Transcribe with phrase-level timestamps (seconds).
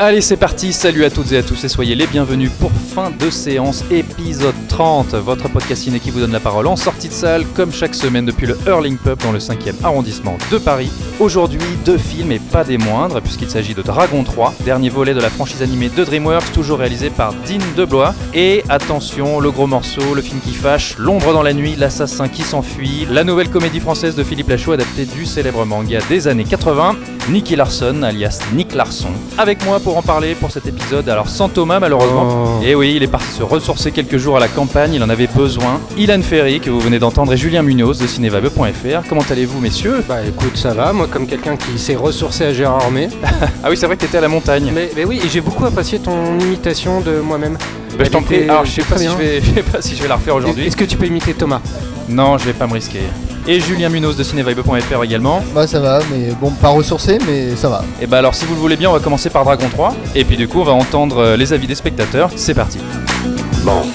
[0.00, 0.72] Allez, c'est parti.
[0.72, 4.54] Salut à toutes et à tous et soyez les bienvenus pour fin de séance épisode
[4.68, 7.96] 30, votre podcast ciné qui vous donne la parole en sortie de salle, comme chaque
[7.96, 10.92] semaine depuis le Hurling Pub dans le 5e arrondissement de Paris.
[11.18, 15.20] Aujourd'hui, deux films et pas des moindres, puisqu'il s'agit de Dragon 3, dernier volet de
[15.20, 18.14] la franchise animée de DreamWorks, toujours réalisé par Dean DeBlois.
[18.34, 22.42] Et attention, le gros morceau, le film qui fâche, L'ombre dans la nuit, l'assassin qui
[22.42, 26.94] s'enfuit, la nouvelle comédie française de Philippe Lachaud adaptée du célèbre manga des années 80,
[27.30, 29.10] Nicky Larson, alias Nick Larson.
[29.36, 32.58] Avec moi pour en parler pour cet épisode, alors sans Thomas malheureusement.
[32.60, 32.64] Oh.
[32.64, 35.26] Et oui, il est parti se ressourcer quelques jours à la campagne, il en avait
[35.26, 35.80] besoin.
[35.98, 39.08] Ilan Ferry, que vous venez d'entendre, et Julien Munoz de cinévabe.fr.
[39.08, 40.02] Comment allez-vous, messieurs?
[40.08, 43.08] Bah écoute, ça va, moi comme quelqu'un qui s'est ressourcé à Gérard Armé.
[43.62, 44.70] Ah oui, c'est vrai que t'étais à la montagne.
[44.74, 47.58] mais, mais oui, et j'ai beaucoup apprécié ton imitation de moi-même.
[47.98, 48.44] Bah, je t'en prie.
[48.44, 50.36] Alors, je sais pas, si je, vais, je sais pas si je vais la refaire
[50.36, 50.66] aujourd'hui.
[50.66, 51.60] Est-ce que tu peux imiter Thomas?
[52.08, 53.00] Non, je vais pas me risquer.
[53.50, 55.42] Et Julien Munoz de cinévibe.fr également.
[55.54, 57.82] Bah ça va, mais bon, pas ressourcé, mais ça va.
[57.98, 59.96] Et bah alors si vous le voulez bien, on va commencer par Dragon 3.
[60.14, 62.30] Et puis du coup, on va entendre euh, les avis des spectateurs.
[62.36, 62.78] C'est parti.
[63.64, 63.86] Bon,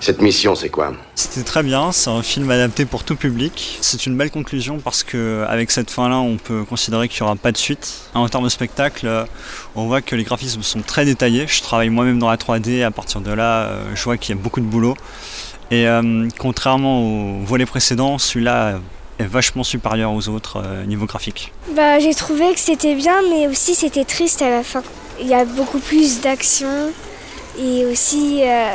[0.00, 0.94] cette mission, c'est quoi?
[1.14, 3.78] C'était très bien, c'est un film adapté pour tout public.
[3.82, 7.36] C'est une belle conclusion parce que avec cette fin-là, on peut considérer qu'il n'y aura
[7.36, 8.10] pas de suite.
[8.14, 9.24] En termes de spectacle, euh,
[9.76, 11.44] on voit que les graphismes sont très détaillés.
[11.46, 14.38] Je travaille moi-même dans la 3D, à partir de là, euh, je vois qu'il y
[14.38, 14.96] a beaucoup de boulot.
[15.70, 18.80] Et euh, contrairement au volet précédent, celui-là
[19.18, 21.52] est vachement supérieur aux autres euh, niveau graphique.
[21.74, 24.82] Bah, j'ai trouvé que c'était bien, mais aussi c'était triste à la fin.
[25.20, 26.90] Il y a beaucoup plus d'action
[27.58, 28.74] et aussi euh,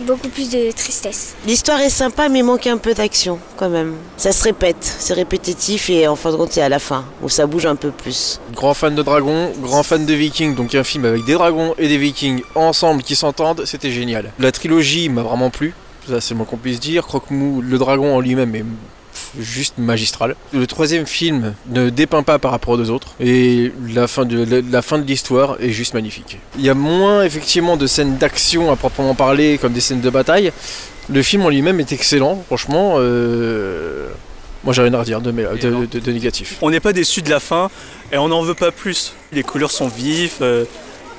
[0.00, 1.34] beaucoup plus de tristesse.
[1.46, 3.94] L'histoire est sympa, mais manque un peu d'action quand même.
[4.16, 7.28] Ça se répète, c'est répétitif et en fin de compte, c'est à la fin où
[7.28, 8.40] ça bouge un peu plus.
[8.54, 11.88] Grand fan de dragons, grand fan de vikings, donc un film avec des dragons et
[11.88, 14.32] des vikings ensemble qui s'entendent, c'était génial.
[14.38, 15.74] La trilogie m'a vraiment plu,
[16.08, 17.06] ça c'est le moins qu'on puisse dire.
[17.06, 18.64] Croque-mou, le dragon en lui-même est
[19.38, 20.36] juste magistral.
[20.52, 24.62] Le troisième film ne dépeint pas par rapport aux deux autres et la fin de
[24.70, 26.38] la, fin de l'histoire est juste magnifique.
[26.58, 30.10] Il y a moins effectivement de scènes d'action à proprement parler comme des scènes de
[30.10, 30.52] bataille.
[31.08, 32.94] Le film en lui-même est excellent, franchement.
[32.98, 34.08] euh,
[34.64, 36.58] Moi j'ai rien à redire de- de négatif.
[36.62, 37.70] On n'est pas déçu de la fin
[38.12, 39.14] et on n'en veut pas plus.
[39.32, 40.64] Les couleurs sont vives, euh,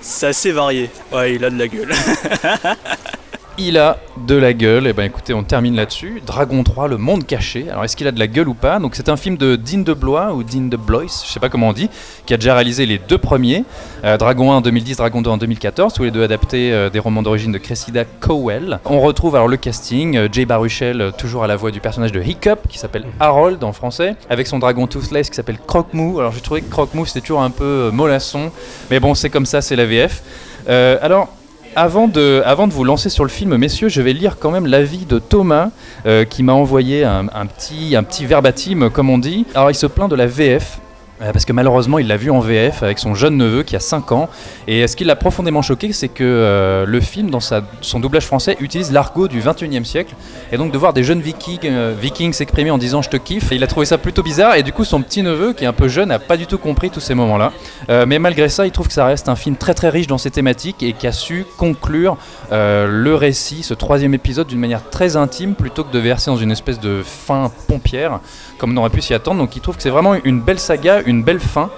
[0.01, 0.89] c'est assez varié.
[1.11, 1.93] Ouais, il a de la gueule.
[3.59, 6.23] Il a de la gueule, et ben écoutez, on termine là-dessus.
[6.25, 7.69] Dragon 3, le monde caché.
[7.69, 8.79] Alors est-ce qu'il a de la gueule ou pas?
[8.79, 11.49] Donc c'est un film de Dean de Blois ou Dean de Blois, je sais pas
[11.49, 11.87] comment on dit,
[12.25, 13.63] qui a déjà réalisé les deux premiers,
[14.05, 16.97] euh, Dragon 1 en 2010, Dragon 2 en 2014, tous les deux adaptés euh, des
[16.97, 18.79] romans d'origine de Cressida Cowell.
[18.85, 22.23] On retrouve alors le casting, euh, Jay Baruchel toujours à la voix du personnage de
[22.23, 26.19] Hiccup qui s'appelle Harold en français, avec son dragon Toothless qui s'appelle Croque-Mou.
[26.19, 28.51] Alors j'ai trouvé que Croque-Mou c'était toujours un peu mollasson,
[28.89, 30.23] mais bon c'est comme ça, c'est la VF.
[30.67, 31.29] Alors
[31.75, 34.67] avant de, avant de vous lancer sur le film, messieurs, je vais lire quand même
[34.67, 35.69] l'avis de Thomas
[36.05, 39.45] euh, qui m'a envoyé un, petit, un petit verbatim, comme on dit.
[39.55, 40.79] Alors, il se plaint de la VF.
[41.23, 43.79] Euh, Parce que malheureusement, il l'a vu en VF avec son jeune neveu qui a
[43.79, 44.29] 5 ans.
[44.67, 48.57] Et ce qui l'a profondément choqué, c'est que euh, le film, dans son doublage français,
[48.59, 50.15] utilise l'argot du 21e siècle.
[50.51, 51.95] Et donc de voir des jeunes vikings, euh,
[52.31, 54.55] s'exprimer en disant je te kiffe, il a trouvé ça plutôt bizarre.
[54.55, 56.57] Et du coup, son petit neveu, qui est un peu jeune, n'a pas du tout
[56.57, 57.51] compris tous ces moments-là.
[57.89, 60.31] Mais malgré ça, il trouve que ça reste un film très très riche dans ses
[60.31, 62.17] thématiques et qui a su conclure
[62.51, 66.51] le récit, ce troisième épisode, d'une manière très intime plutôt que de verser dans une
[66.51, 68.19] espèce de fin pompière
[68.63, 69.39] comme on aurait pu s'y attendre.
[69.39, 71.69] Donc il trouve que c'est vraiment une belle saga, une belle fin.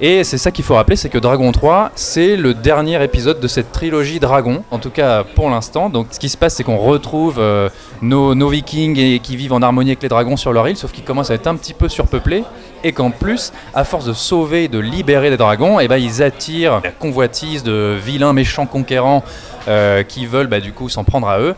[0.00, 3.46] Et c'est ça qu'il faut rappeler, c'est que Dragon 3, c'est le dernier épisode de
[3.46, 5.88] cette trilogie Dragon, en tout cas pour l'instant.
[5.88, 7.68] Donc ce qui se passe, c'est qu'on retrouve euh,
[8.02, 11.04] nos, vikings et, qui vivent en harmonie avec les dragons sur leur île, sauf qu'ils
[11.04, 12.44] commencent à être un petit peu surpeuplés.
[12.82, 16.22] Et qu'en plus, à force de sauver et de libérer des dragons, et ben, ils
[16.22, 19.24] attirent la convoitise de vilains méchants conquérants
[19.68, 21.54] euh, qui veulent bah, du coup s'en prendre à eux.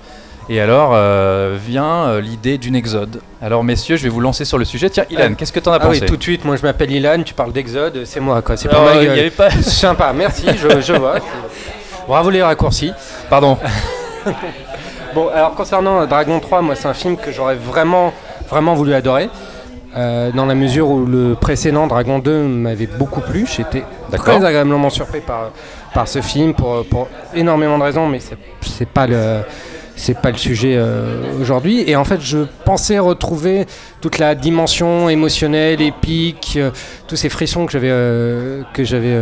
[0.49, 3.21] Et alors euh, vient euh, l'idée d'une exode.
[3.43, 4.89] Alors messieurs, je vais vous lancer sur le sujet.
[4.91, 6.63] Tiens, Ilan, Euh, qu'est-ce que t'en as Ah oui, pensé tout de suite, moi je
[6.63, 9.51] m'appelle Ilan, tu parles d'Exode, c'est moi quoi, c'est pas ma il y avait pas-
[9.63, 11.17] Sympa, merci, je, je vois.
[12.09, 12.93] Bravo les raccourcis.
[13.29, 13.59] Pardon.
[15.15, 18.13] Bon, alors concernant Dragon 3, moi c'est un film que j'aurais vraiment,
[18.51, 19.31] vraiment voulu adorer.
[19.97, 23.83] euh, dans la mesure où le précédent Dragon 2 m'avait beaucoup plu, j'étais
[24.13, 25.53] très agréablement surpris par,
[25.95, 28.19] par ce film pour, pour énormément de raisons, mais
[28.61, 29.39] c'est pas le
[29.97, 31.83] c'est pas le sujet euh, aujourd'hui.
[31.87, 33.67] Et en fait, je pensais retrouver
[34.01, 36.71] toute la dimension émotionnelle, épique, euh,
[37.09, 39.19] tous ces frissons que j'avais euh, que j'avais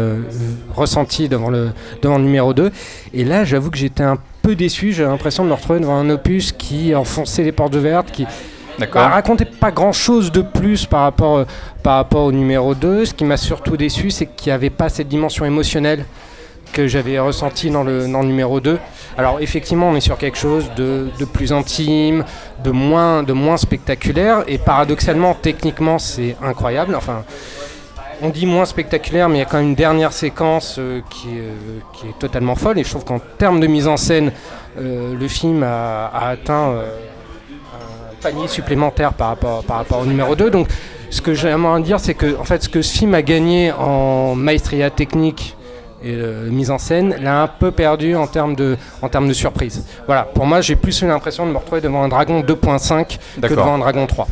[0.74, 1.70] ressentis devant le
[2.02, 2.70] devant le numéro 2.
[3.14, 4.92] Et là, j'avoue que j'étais un peu déçu.
[4.92, 8.26] J'ai l'impression de me retrouver devant un opus qui enfonçait les portes ouvertes, qui.
[8.78, 11.44] Bah, racontait pas grand chose de plus par rapport, euh,
[11.82, 13.04] par rapport au numéro 2.
[13.04, 16.04] Ce qui m'a surtout déçu, c'est qu'il n'y avait pas cette dimension émotionnelle
[16.74, 18.78] que j'avais ressentie dans le, dans numéro 2.
[19.16, 22.24] Alors effectivement, on est sur quelque chose de, de plus intime,
[22.62, 26.96] de moins, de moins spectaculaire, et paradoxalement, techniquement, c'est incroyable.
[26.96, 27.24] Enfin,
[28.20, 31.28] on dit moins spectaculaire, mais il y a quand même une dernière séquence euh, qui,
[31.30, 31.52] euh,
[31.94, 34.32] qui est totalement folle, et je trouve qu'en termes de mise en scène,
[34.78, 40.50] euh, le film a, atteint un panier supplémentaire par rapport, par rapport au numéro 2.
[40.50, 40.68] Donc,
[41.10, 44.34] ce que j'aimerais dire, c'est que en fait, ce que ce film a gagné en
[44.34, 45.56] maestria technique
[46.04, 49.32] et euh, mise en scène, l'a un peu perdu en termes de, en termes de
[49.32, 49.84] surprise.
[50.06, 53.48] Voilà, pour moi, j'ai plus eu l'impression de me retrouver devant un Dragon 2.5 que
[53.48, 54.26] devant un Dragon 3.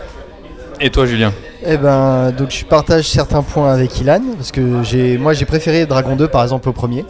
[0.81, 1.33] Et toi, Julien
[1.65, 5.87] Eh ben, donc je partage certains points avec Ilan parce que j'ai, moi j'ai préféré
[5.87, 7.05] Dragon 2 par exemple au premier.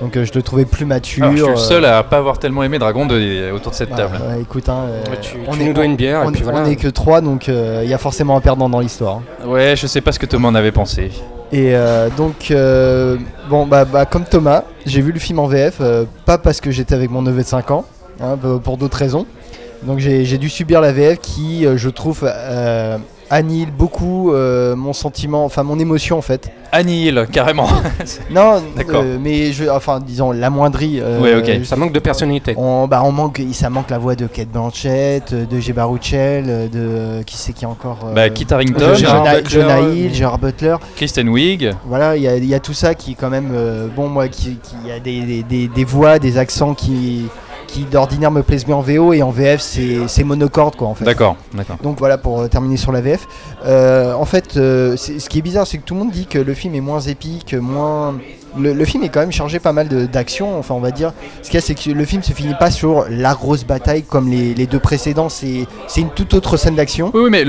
[0.00, 1.24] Donc euh, je le trouvais plus mature.
[1.24, 3.72] Alors, je suis le euh, seul à pas avoir tellement aimé Dragon 2 euh, autour
[3.72, 4.18] de cette bah, table.
[4.28, 6.42] ouais, écoute, hein, euh, tu- on tu est nous dois une bière, et On, puis
[6.42, 6.60] voilà.
[6.60, 9.16] on est que 3 donc euh, il y a forcément un perdant dans l'histoire.
[9.42, 9.46] hein.
[9.48, 11.10] Ouais, je sais pas ce que Thomas en avait pensé.
[11.50, 13.16] Et euh, donc, euh,
[13.48, 16.70] bon, bah, bah, comme Thomas, j'ai vu le film en VF, euh, pas parce que
[16.70, 17.86] j'étais avec mon neveu de 5 ans,
[18.20, 19.26] hein, pour d'autres raisons.
[19.84, 22.28] Donc j'ai dû subir la VF qui, je trouve,
[23.30, 26.50] annihile beaucoup euh, mon sentiment, enfin mon émotion en fait.
[26.72, 27.66] Annihile, carrément.
[28.30, 29.02] Non, D'accord.
[29.04, 31.00] euh, mais je, enfin, disons, l'amoindrie.
[31.00, 31.64] euh, Ouais, ok.
[31.64, 32.54] Ça manque de personnalité.
[32.58, 35.72] On, bah, on manque, ça manque la voix de Kate Blanchett, euh, de G.
[35.72, 40.76] Baruchel, de qui c'est qui est encore euh, Bah, Kit Harington, Jonah- Hill, Gérard Butler.
[40.96, 41.72] Kristen Wiig.
[41.86, 44.28] Voilà, il y, a- il y a tout ça qui quand même, euh, bon moi,
[44.28, 47.26] qui, y a des, des- des- des voix, des accents qui,
[47.68, 51.04] qui d'ordinaire me plaisent bien en VO et en VF c'est monocorde quoi en fait.
[51.04, 51.76] D'accord, d'accord.
[51.82, 53.28] Donc voilà pour euh, terminer sur la VF.
[53.64, 56.38] Euh, en fait, euh, ce qui est bizarre, c'est que tout le monde dit que
[56.38, 58.16] le film est moins épique, moins.
[58.56, 60.58] Le, le film est quand même chargé pas mal de- d'action.
[60.58, 61.12] Enfin, on va dire.
[61.42, 64.02] Ce qu'il y a, c'est que le film se finit pas sur la grosse bataille
[64.02, 65.28] comme les, les deux précédents.
[65.28, 65.66] C'est
[65.96, 67.10] une toute autre scène d'action.
[67.14, 67.44] Oui, oui, mais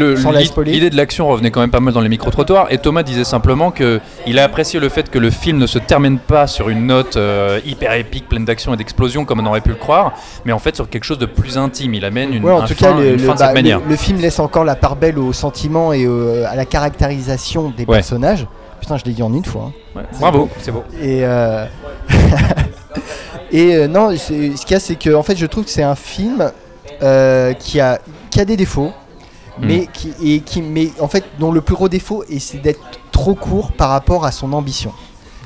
[0.65, 2.67] l'idée de l'action revenait quand même pas mal dans les micro-trottoirs.
[2.71, 5.79] Et Thomas disait simplement que il a apprécié le fait que le film ne se
[5.79, 9.61] termine pas sur une note euh, hyper épique, pleine d'action et d'explosion, comme on aurait
[9.61, 10.13] pu le croire,
[10.45, 11.93] mais en fait sur quelque chose de plus intime.
[11.93, 13.79] Il amène une, Ouais, en un tout fin- cas, le, le- bah, cette le- manière.
[13.87, 16.05] le film laisse encore la part belle au sentiment et
[16.45, 17.95] à la caractérisation des Ouais.
[17.97, 18.45] personnages.
[18.79, 19.71] Putain, je l'ai dit en une fois.
[19.95, 19.99] hein.
[19.99, 20.49] Ouais, Bravo.
[20.59, 20.83] C'est beau.
[21.01, 21.65] Et, euh,
[23.51, 25.83] et euh, non, ce qu'il y a, c'est que en fait, je trouve que c'est
[25.83, 26.51] un film
[27.01, 27.99] euh, qui, a,
[28.29, 28.91] qui a des défauts,
[29.61, 32.79] mais, qui, et qui, mais en fait, dont le plus gros défaut, est- c'est d'être
[33.11, 34.93] trop court par rapport à son ambition.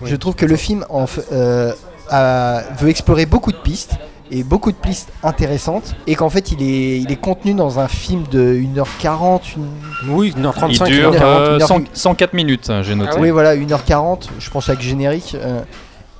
[0.01, 0.09] Oui.
[0.09, 1.73] Je trouve que le film en f- euh,
[2.09, 3.93] a- veut explorer beaucoup de pistes
[4.31, 7.87] et beaucoup de pistes intéressantes et qu'en fait il est, il est contenu dans un
[7.87, 10.13] film de 1h40 une...
[10.13, 10.67] Oui, 1h35.
[10.69, 11.65] Il dure 1h40, euh, 1h40.
[11.65, 13.17] 100 104 minutes, hein, j'ai noté.
[13.19, 15.61] oui voilà 1h40 je pense avec générique euh,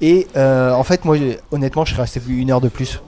[0.01, 1.17] et euh, en fait moi
[1.51, 3.01] honnêtement je serais resté plus une heure de plus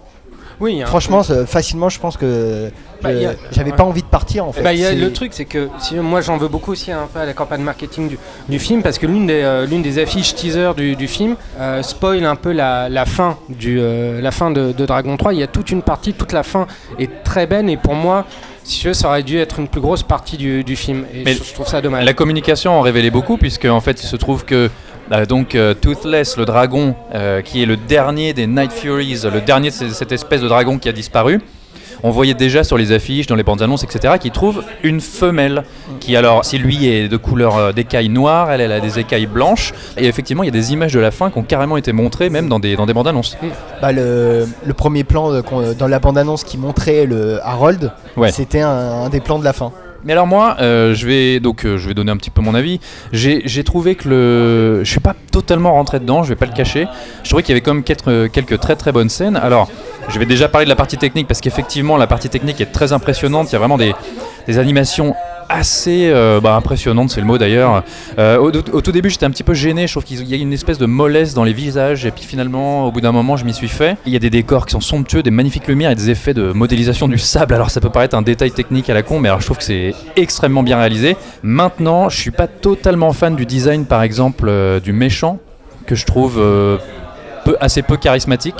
[0.60, 2.72] Oui, franchement ça- facilement je pense que
[3.02, 4.96] Bah, je- a- j'avais pas envie de partir en fait Bah, il y a C'est-
[4.96, 7.62] le truc, c'est que si, moi j'en veux beaucoup aussi un peu à la campagne
[7.62, 8.18] marketing du,
[8.48, 11.82] du film parce que l'une des, euh, l'une des affiches teaser du, du film euh,
[11.84, 15.34] spoil un peu la, la fin, du, euh, la fin de, de Dragon 3.
[15.34, 16.68] Il y a toute une partie, toute la fin
[17.00, 18.26] est très belle et pour moi,
[18.64, 21.24] si tu veux, ça aurait dû être une plus grosse partie du, du film et
[21.24, 22.06] Mais je, je trouve ça dommage.
[22.06, 24.70] La communication en révélait beaucoup, puisque en fait il se trouve que
[25.12, 29.42] euh, donc euh, Toothless, le dragon, euh, qui est le dernier des Night Furies, le
[29.42, 31.42] dernier de cette espèce de dragon qui a disparu,
[32.04, 35.64] on voyait déjà sur les affiches, dans les bandes annonces, etc., qu'il trouve une femelle
[36.00, 39.74] qui, alors, si lui est de couleur d'écailles noires, elle, elle a des écailles blanches.
[39.98, 42.30] Et effectivement, il y a des images de la fin qui ont carrément été montrées,
[42.30, 43.38] même dans des, dans des bandes annonces.
[43.82, 48.32] bah, le, le premier plan dans la bande annonce qui montrait le Harold Ouais.
[48.32, 49.72] c'était un, un des plans de la fin
[50.06, 52.54] Mais alors moi, euh, je vais donc euh, je vais donner un petit peu mon
[52.54, 52.80] avis.
[53.12, 56.88] J'ai trouvé que le, je suis pas totalement rentré dedans, je vais pas le cacher.
[57.24, 59.36] Je trouvais qu'il y avait quand même quelques, euh, quelques très très bonnes scènes.
[59.36, 59.68] Alors,
[60.08, 62.94] je vais déjà parler de la partie technique parce qu'effectivement la partie technique est très
[62.94, 63.50] impressionnante.
[63.50, 65.16] Il y a vraiment des animations
[65.50, 67.84] assez euh, bah, impressionnantes, c'est le mot d'ailleurs.
[68.18, 69.88] Euh, au, tout début, j'étais un petit peu gêné.
[69.88, 72.88] Je trouve qu'il y a une espèce de mollesse dans les visages et puis finalement,
[72.88, 73.98] au bout d'un moment, je m'y suis fait.
[74.06, 76.52] Il y a des décors qui sont somptueux, des magnifiques lumières et des effets de
[76.52, 77.54] modélisation du sable.
[77.54, 79.64] Alors ça peut paraître un détail technique à la con, mais alors je trouve que
[79.64, 81.16] c'est extrêmement bien réalisé.
[81.44, 85.40] Maintenant, je suis pas totalement fan du design, par exemple, euh, du méchant
[85.86, 86.42] que je trouve
[87.60, 88.56] assez peu charismatique.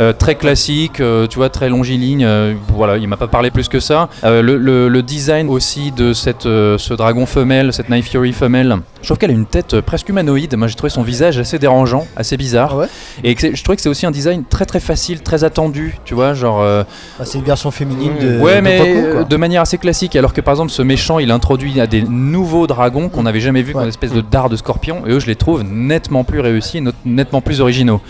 [0.00, 2.24] Euh, très classique, euh, tu vois, très longiligne.
[2.24, 4.08] euh, voilà, il m'a pas parlé plus que ça.
[4.24, 8.32] Euh, le, le- le design aussi de cette, euh, ce dragon femelle, cette Night Fury
[8.32, 10.56] femelle, je trouve qu'elle a une tête presque humanoïde.
[10.56, 12.70] Moi, j'ai trouvé son visage assez dérangeant, assez bizarre.
[12.74, 12.86] Ah ouais?
[13.24, 15.96] Et que je trouvais que c'est aussi un design très très facile, très attendu.
[16.04, 16.60] Tu vois, genre.
[16.62, 16.84] euh,
[17.18, 19.24] Bah, c'est une version féminine de ouais, de mais Poco, quoi.
[19.24, 20.14] de manière assez classique.
[20.14, 23.62] Alors que par exemple, ce méchant, il introduit à des nouveaux dragons qu'on n'avait jamais
[23.62, 23.86] vus, comme Ouais.
[23.86, 25.02] une espèce de dard de scorpion.
[25.06, 28.00] Et eux, je les trouve nettement plus réussis, not- nettement plus originaux.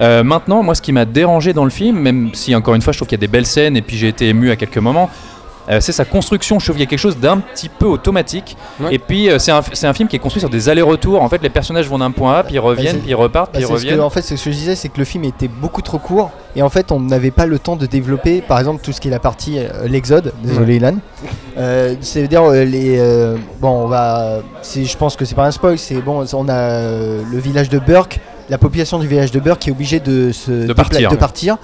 [0.00, 2.92] Euh, maintenant, moi, ce qui m'a dérangé dans le film, même si encore une fois,
[2.92, 4.78] je trouve qu'il y a des belles scènes et puis j'ai été ému à quelques
[4.78, 5.08] moments.
[5.70, 6.58] euh, c'est sa construction.
[6.58, 8.54] Je trouve qu'il y a quelque chose d'un petit peu automatique.
[8.78, 8.94] Ouais.
[8.96, 9.62] Et puis, euh, c'est un,
[9.94, 11.22] film qui est construit sur des allers-retours.
[11.22, 13.46] En fait, les personnages vont d'un point A, puis ils reviennent, c'est- puis ils repartent,
[13.54, 14.00] Bah, puis ils que- reviennent.
[14.00, 16.60] en fait, ce que je disais, c'est que le film était beaucoup trop court et
[16.60, 19.10] en fait, on n'avait pas le temps de développer, par exemple, tout ce qui est
[19.10, 20.34] la partie euh, l'exode.
[20.42, 20.96] Désolé, Ilan.
[21.56, 25.50] Euh, C'est-à-dire euh, les euh, bon, on va, c'est- je pense que c'est pas un
[25.50, 25.78] spoil.
[25.78, 29.60] C'est bon, on a euh, le village de Burke, la population du village de Burke
[29.60, 31.56] qui est obligée de se De dépla- partir, de partir.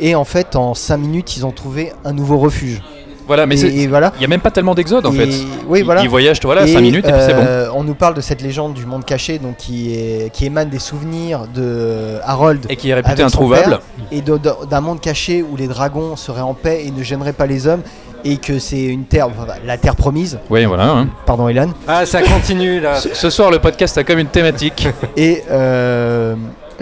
[0.00, 2.82] Et en fait, en 5 minutes, ils ont trouvé un nouveau refuge.
[3.26, 4.12] Voilà, mais et voilà.
[4.16, 5.44] il n'y a même pas tellement d'exode en Et- fait.
[5.66, 6.02] Oui, Ils- voilà.
[6.02, 7.42] Ils voyagent, voilà, Et, 5 minutes et puis c'est bon.
[7.46, 10.68] euh, On nous parle de cette légende du monde caché, donc qui, est, qui émane
[10.68, 12.66] des souvenirs de Harold.
[12.68, 13.80] Et qui est réputé introuvable.
[14.12, 17.66] Et d'un monde caché où les dragons seraient en paix et ne gêneraient pas les
[17.66, 17.82] hommes.
[18.26, 20.38] Et que c'est une terre, enfin, la terre promise.
[20.48, 20.88] Oui, voilà.
[20.88, 21.08] hein.
[21.26, 21.68] Pardon, Elan.
[21.86, 22.94] Ah, ça continue là.
[22.96, 24.88] Ce, ce soir, le podcast a comme une thématique.
[25.14, 26.34] Et euh,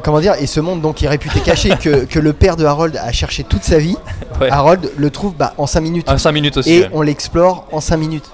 [0.03, 2.97] comment dire Et ce monde donc est réputé caché que, que le père de Harold
[2.97, 3.97] a cherché toute sa vie.
[4.41, 4.51] Ouais.
[4.51, 6.09] Harold le trouve bah, en 5 minutes.
[6.11, 6.73] En 5 minutes aussi.
[6.73, 6.91] et ouais.
[6.93, 8.31] on l'explore en 5 minutes.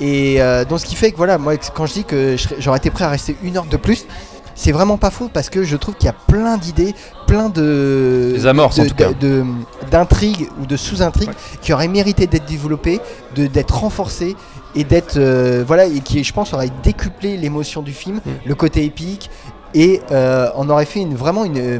[0.00, 2.90] Et euh, donc ce qui fait que voilà, moi quand je dis que j'aurais été
[2.90, 4.06] prêt à rester une heure de plus,
[4.54, 6.94] c'est vraiment pas faux parce que je trouve qu'il y a plein d'idées,
[7.26, 9.44] plein de Des amorces, de-
[9.90, 11.30] d'intrigues ou de sous-intrigues
[11.62, 13.00] qui auraient mérité d'être développées,
[13.36, 14.36] de d'être renforcées
[14.74, 18.30] et d'être euh, voilà et qui je pense aurait décuplé l'émotion du film, Mm.
[18.46, 19.30] le côté épique
[19.74, 21.78] et euh, on aurait fait une vraiment une euh,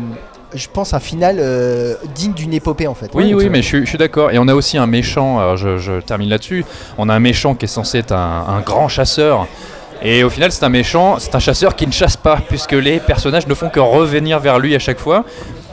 [0.54, 3.10] je pense un final euh, digne d'une épopée en fait.
[3.14, 4.32] Oui, oui, mais je suis, je suis d'accord.
[4.32, 6.64] Et on a aussi un méchant, alors je, je termine là-dessus,
[6.98, 9.46] on a un méchant qui est censé être un, un grand chasseur.
[10.02, 12.98] Et au final, c'est un méchant, c'est un chasseur qui ne chasse pas, puisque les
[13.00, 15.24] personnages ne font que revenir vers lui à chaque fois.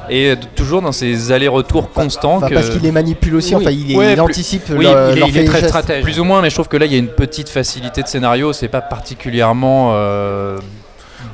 [0.09, 2.35] Et toujours dans ces allers-retours constants.
[2.35, 3.63] Enfin, que- parce qu'il les manipule aussi, Oui.
[3.63, 5.45] enfin il, est- Ouais, il plus- anticipe oui, leur- il est- leur il est fait
[5.45, 6.03] très stratège.
[6.03, 8.07] Plus ou moins, mais je trouve que là, il y a une petite facilité de
[8.07, 8.53] scénario.
[8.53, 10.57] C'est pas particulièrement euh,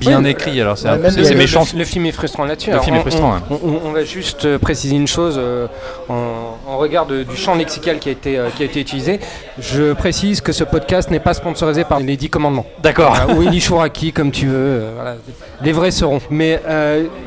[0.09, 0.59] bien Oui, écrit.
[0.61, 1.65] Alors, c'est ouais, méchant.
[1.73, 2.69] le- le film est frustrant là-dessus.
[2.69, 5.35] Le Alors, film est on- frustrant, On, on- on va juste euh, préciser une chose
[5.37, 5.67] euh,
[6.09, 9.19] en, en regard de- du champ lexical qui a, été, euh, qui a été utilisé.
[9.59, 12.65] Je précise que ce podcast n'est pas sponsorisé par les 10 commandements.
[12.81, 13.15] D'accord.
[13.15, 14.53] Voilà, ou Eli Chouraki, comme tu veux.
[14.55, 15.15] euh, voilà.
[15.61, 16.19] Les vrais seront.
[16.29, 16.59] Mais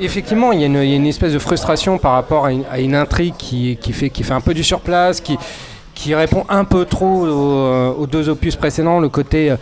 [0.01, 2.53] effectivement, il y, a une- il y a une espèce de frustration par rapport à
[2.53, 5.39] une, à une intrigue qui, qui fait, qui fait un peu du surplace, qui,
[5.95, 9.55] qui répond un peu trop aux, aux deux opus précédents, le côté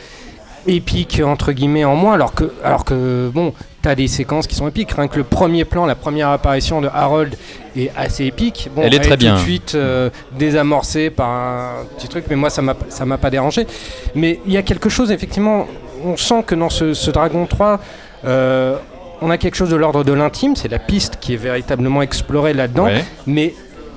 [0.67, 3.53] épique entre guillemets en moins, alors que, alors que bon,
[3.83, 4.93] t'as des séquences qui sont épiques.
[4.93, 7.37] Rien que le premier plan, la première apparition de Harold
[7.77, 8.69] est assez épique.
[8.75, 9.33] Bon, Elle est très bien.
[9.35, 13.19] Tout de suite euh, désamorcée par un petit truc, mais moi ça m'a ça m'a
[13.19, 13.67] pas dérangé.
[14.15, 15.67] Mais il y a quelque chose effectivement,
[16.05, 17.81] on sent que dans ce, ce Dragon 3.
[18.27, 18.77] euh,
[19.23, 22.53] on a quelque chose de l'ordre de l'intime, c'est la piste qui est véritablement explorée
[22.53, 23.05] là-dedans, Ouais.
[23.27, 23.55] mais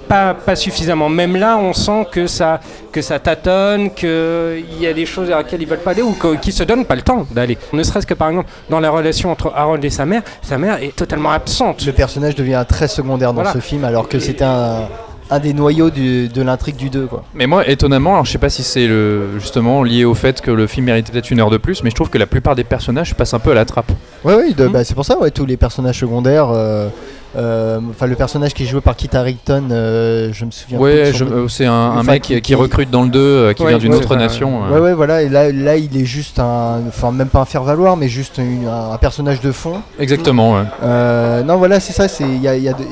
[0.07, 1.09] pas, pas suffisamment.
[1.09, 2.59] Même là, on sent que ça,
[2.91, 6.15] que ça tâtonne, qu'il y a des choses à laquelle ils veulent pas aller ou
[6.41, 7.57] qu'ils se donnent pas le temps d'aller.
[7.73, 10.81] Ne serait-ce que par exemple dans la relation entre Harold et sa mère, sa mère
[10.81, 11.85] est totalement absente.
[11.85, 13.53] Le personnage devient très secondaire dans Voilà.
[13.53, 14.87] ce film alors que c'était un,
[15.29, 17.23] un des noyaux du- de l'intrigue du 2 quoi.
[17.33, 20.51] Mais moi, étonnamment, alors je sais pas si c'est le, justement lié au fait que
[20.51, 22.63] le film méritait peut-être une heure de plus, mais je trouve que la plupart des
[22.63, 23.91] personnages passent un peu à la trappe.
[24.23, 24.71] Ouais oui, de- Hmm.
[24.71, 26.87] bah, c'est pour ça ouais, tous les personnages secondaires euh,
[27.35, 30.83] euh, enfin le personnage qui est joué par Kit Harington, euh, je me souviens plus
[30.85, 33.91] Ouais, euh, c'est un, mec qui, recrute dans le 2, euh, qui Ouais, vient d'une
[33.91, 34.63] ouais, autre nation.
[34.65, 34.73] euh.
[34.73, 37.63] Ouais ouais voilà et là, là il est juste un enfin même pas un faire
[37.63, 39.81] valoir mais juste une- un, un personnage de fond.
[39.99, 40.63] Exactement, ouais.
[40.83, 42.83] Euh, non voilà c'est ça c'est il y a, il y a de-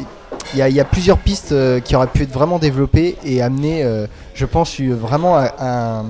[0.53, 3.17] il y a- il y a plusieurs pistes euh, qui auraient pu être vraiment développées
[3.25, 6.05] et amener, euh, je pense, eu vraiment un, un-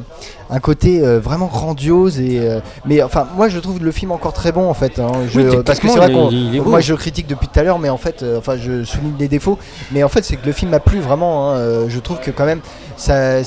[0.52, 2.20] un côté euh, vraiment grandiose.
[2.20, 5.00] Et, euh, mais enfin, moi je trouve le film encore très bon en fait.
[5.00, 5.12] hein.
[5.30, 6.30] Je- Oui, parce que c'est vrai beau.
[6.70, 9.28] Moi je critique depuis tout à l'heure, mais en fait, euh, enfin je souligne les
[9.28, 9.58] défauts.
[9.92, 11.52] Mais en fait, c'est que le film m'a plu vraiment.
[11.52, 11.56] hein.
[11.56, 12.60] Euh, Je trouve que quand même,
[12.98, 13.40] ça.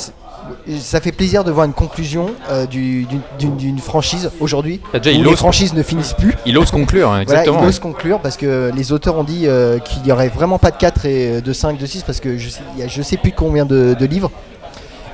[0.80, 3.06] Ça fait plaisir de voir une conclusion euh, du-
[3.38, 4.80] d'une- franchise aujourd'hui.
[4.92, 6.34] Les franchises ne finissent plus.
[6.46, 7.62] Il ose conclure, hein, Voilà, exactement.
[7.62, 10.70] il ose conclure parce que les auteurs ont dit euh, qu'il n'y aurait vraiment pas
[10.70, 13.16] de 4 et de 5, de 6 parce que je sais, y a je sais
[13.16, 14.30] plus combien de, de livres.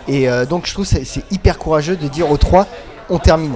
[0.08, 2.66] Et euh, donc je trouve que c'est- hyper courageux de dire au 3,
[3.10, 3.54] on termine.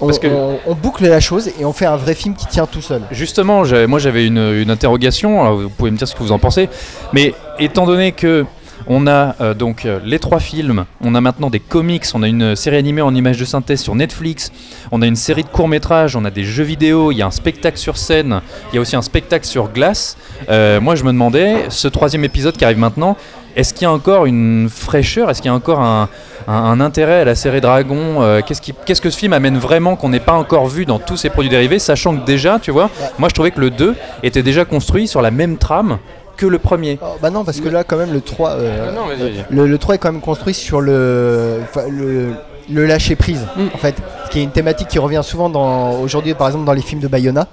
[0.00, 2.46] On, Parce que- on- on boucle la chose et on fait un vrai film qui
[2.46, 3.02] tient tout seul.
[3.12, 6.38] Justement, moi j'avais une, une interrogation, alors vous pouvez me dire ce que vous en
[6.40, 6.68] pensez,
[7.12, 8.44] mais étant donné que
[8.86, 12.28] on a euh, donc euh, les trois films, on a maintenant des comics, on a
[12.28, 14.52] une série animée en images de synthèse sur Netflix,
[14.92, 17.30] on a une série de courts-métrages, on a des jeux vidéo, il y a un
[17.30, 18.40] spectacle sur scène,
[18.72, 20.16] il y a aussi un spectacle sur glace.
[20.50, 23.16] Euh, moi je me demandais, ce troisième épisode qui arrive maintenant,
[23.56, 26.08] est-ce qu'il y a encore une fraîcheur, est-ce qu'il y a encore un,
[26.48, 28.20] un- un intérêt à la série Dragon?
[28.20, 30.98] Euh, qu'est-ce, qui- qu'est-ce que ce film amène vraiment qu'on n'ait pas encore vu dans
[30.98, 33.94] tous ses produits dérivés, sachant que déjà, tu vois, moi je trouvais que le 2
[34.24, 35.98] était déjà construit sur la même trame
[36.36, 36.98] que le premier.
[37.02, 39.94] Oh, bah non, parce que là, quand même, le 3, euh, Ah le, le 3
[39.94, 41.60] est quand même construit sur le,
[41.90, 42.32] le,
[42.70, 43.66] le lâcher prise, Mm.
[43.74, 46.72] en fait, ce qui est une thématique qui revient souvent dans, aujourd'hui, par exemple, dans
[46.72, 47.46] les films de Bayona.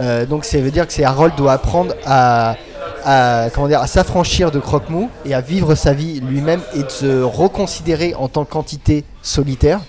[0.00, 2.56] Euh, donc, ça veut dire que c'est Harold doit apprendre à,
[3.04, 6.90] à, comment dire, à s'affranchir de Croque-Mou et à vivre sa vie lui-même et de
[6.90, 9.80] se reconsidérer en tant qu'entité solitaire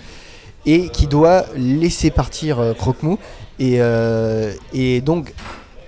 [0.65, 3.17] et qui doit laisser partir euh, Croque-Mou.
[3.59, 5.33] Et, euh, et donc,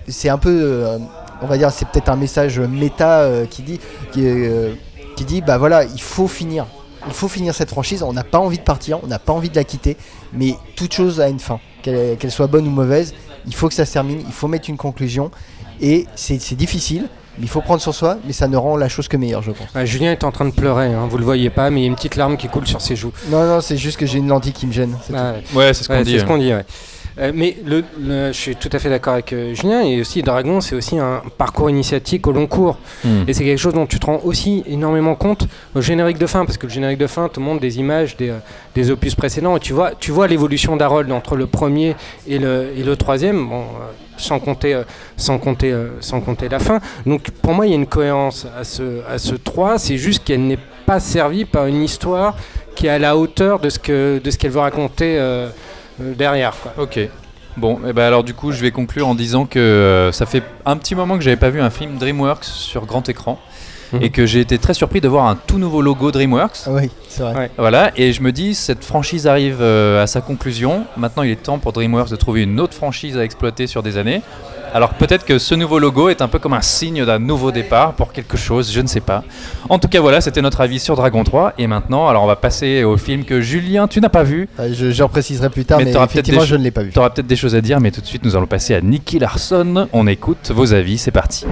[0.07, 0.97] c'est un peu, euh,
[1.41, 3.79] on va dire, c'est peut-être un message méta euh, qui dit,
[4.11, 4.73] qui, euh,
[5.15, 6.65] qui dit, bah voilà, il faut finir.
[7.07, 9.49] Il faut finir cette franchise, on n'a pas envie de partir, on n'a pas envie
[9.49, 9.97] de la quitter,
[10.33, 13.15] mais toute chose a une fin, qu'elle qu'elle soit bonne ou mauvaise,
[13.47, 15.31] il faut que ça se termine, il faut mettre une conclusion,
[15.81, 18.87] et c'est c'est difficile, mais il faut prendre sur soi, mais ça ne rend la
[18.87, 19.73] chose que meilleure, je pense.
[19.73, 21.85] Ouais, Julien est en train de pleurer, hein, vous le voyez pas, mais il y
[21.87, 23.13] a une petite larme qui coule sur ses joues.
[23.29, 24.95] Non, non, c'est juste que j'ai une lentille qui me gêne.
[25.11, 25.33] Ah.
[25.55, 26.19] Ouais, c'est ce qu'on Ouais, dit.
[27.19, 30.21] Euh, mais le, le- je suis tout à fait d'accord avec euh, Julien et aussi
[30.23, 32.77] Dragon, c'est aussi un parcours initiatique au long cours.
[33.03, 33.23] Hmm.
[33.27, 36.45] Et c'est quelque chose dont tu te rends aussi énormément compte au générique de fin,
[36.45, 38.37] parce que le générique de fin te montre des images des, euh,
[38.75, 41.95] des opus précédents et tu vois, tu vois l'évolution d'Harold entre le premier
[42.27, 43.65] et le, et le troisième, bon,
[44.17, 44.81] sans, compter,
[45.17, 46.79] sans, compter, sans compter la fin.
[47.05, 50.23] Donc pour moi, il y a une cohérence à ce, à ce 3, c'est juste
[50.23, 52.35] qu'elle n'est pas servie par une histoire
[52.75, 55.17] qui est à la hauteur de ce qu'elle veut raconter
[56.01, 56.55] derrière.
[56.61, 56.73] Quoi.
[56.77, 56.99] Ok.
[57.57, 60.43] Bon, et ben alors du coup, je vais conclure en disant que euh, ça fait
[60.65, 63.39] un petit moment que j'avais pas vu un film DreamWorks sur grand écran
[63.99, 66.59] Et que j'ai été très surpris de voir un tout nouveau logo DreamWorks.
[66.67, 67.35] Ah oui, c'est vrai.
[67.35, 67.51] Ouais.
[67.57, 70.85] Voilà, et je me dis, cette franchise arrive euh, à sa conclusion.
[70.95, 73.97] Maintenant, il est temps pour DreamWorks de trouver une autre franchise à exploiter sur des
[73.97, 74.21] années.
[74.73, 77.93] Alors peut-être que ce nouveau logo est un peu comme un signe d'un nouveau départ
[77.93, 79.23] pour quelque chose, je ne sais pas.
[79.67, 81.55] En tout cas, voilà, c'était notre avis sur Dragon 3.
[81.57, 84.47] Et maintenant, alors on va passer au film que Julien, tu n'as pas vu.
[84.59, 86.91] Euh, Je, je repréciserai plus tard, mais, peut-être effectivement, je ne l'ai pas vu.
[86.91, 89.19] T'auras peut-être des choses à dire, mais tout de suite, nous allons passer à Nicky
[89.19, 89.89] Larson.
[89.91, 91.45] On écoute vos avis, c'est parti.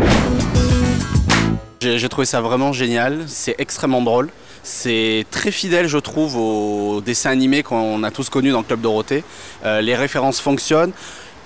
[1.81, 4.27] J'ai trouvé ça vraiment génial, c'est extrêmement drôle.
[4.63, 8.81] C'est très fidèle, je trouve, au dessin animé qu'on a tous connu dans le Club
[8.81, 9.23] Dorothée.
[9.63, 10.91] Euh, les références fonctionnent.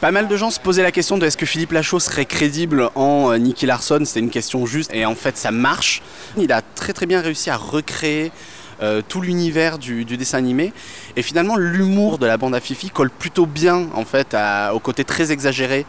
[0.01, 2.89] Pas mal de gens se posaient la question de est-ce que Philippe Lachaud serait crédible
[2.95, 6.01] en euh, Nicky Larson C'était une question juste et en fait ça marche.
[6.35, 8.31] Il a très très bien réussi à recréer
[8.81, 10.73] euh, tout l'univers du, dessin animé
[11.15, 14.35] et finalement l'humour de la bande à Fifi colle plutôt bien en fait
[14.73, 15.85] au côté très exagéré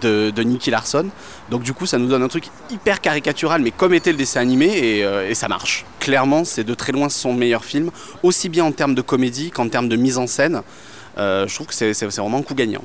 [0.00, 1.08] de, Nicky Larson.
[1.50, 4.40] Donc du coup ça nous donne un truc hyper caricatural mais comme était le dessin
[4.40, 5.84] animé et, euh, et ça marche.
[6.00, 7.90] Clairement c'est de très loin son meilleur film,
[8.22, 10.62] aussi bien en termes de comédie qu'en termes de mise en scène.
[11.18, 12.84] Euh, je trouve que c'est vraiment un coup gagnant.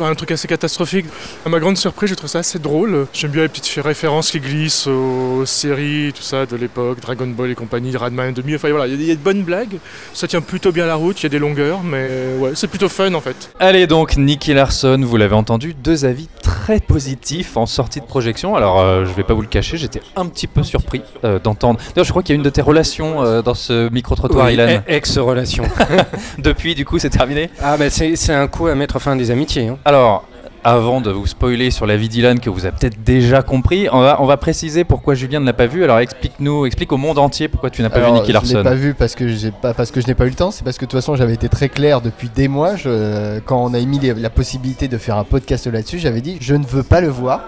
[0.00, 1.06] Un truc assez catastrophique.
[1.44, 3.06] À ma grande surprise, j'ai trouvé ça assez drôle.
[3.12, 7.50] J'aime bien les petites références qui glissent aux séries, tout ça de l'époque, Dragon Ball
[7.50, 8.56] et compagnie, Radman 2000.
[8.56, 9.76] Enfin voilà, il y, a- il y a de bonnes blagues.
[10.12, 12.66] Ça tient plutôt bien la route, il y a des longueurs, mais euh, ouais, c'est
[12.68, 13.50] plutôt fun en fait.
[13.60, 18.54] Allez donc, Nicky Larson, vous l'avez entendu, deux avis très positifs en sortie de projection.
[18.56, 21.78] Alors, euh, je vais pas vous le cacher, j'étais un petit peu surpris euh, d'entendre.
[21.94, 24.54] D'ailleurs, je crois qu'il y a une de tes relations euh, dans ce micro-trottoir, Oui,
[24.54, 24.68] Ilan.
[24.68, 25.64] e- Ex-relation.
[26.38, 29.16] Depuis, du coup, c'est terminé ah bah c'est c'est un coup à mettre fin à
[29.16, 29.68] des amitiés.
[29.68, 29.77] hein.
[29.84, 30.24] Alors,
[30.64, 34.00] avant de vous spoiler sur la vie d'Ilan que vous avez peut-être déjà compris, on
[34.00, 35.82] va, on va préciser pourquoi Julien ne l'a pas vu.
[35.84, 38.56] Alors, explique-nous, explique au monde entier pourquoi tu n'as pas Alors, vu Nicky Je Larson.
[38.58, 40.50] l'ai pas vu parce que j'ai pas parce que je n'ai pas eu le temps.
[40.50, 42.76] C'est parce que de toute façon j'avais été très clair depuis des mois.
[42.76, 46.36] je- quand on a émis les- la possibilité de faire un podcast là-dessus, j'avais dit
[46.40, 47.40] je ne veux pas le voir,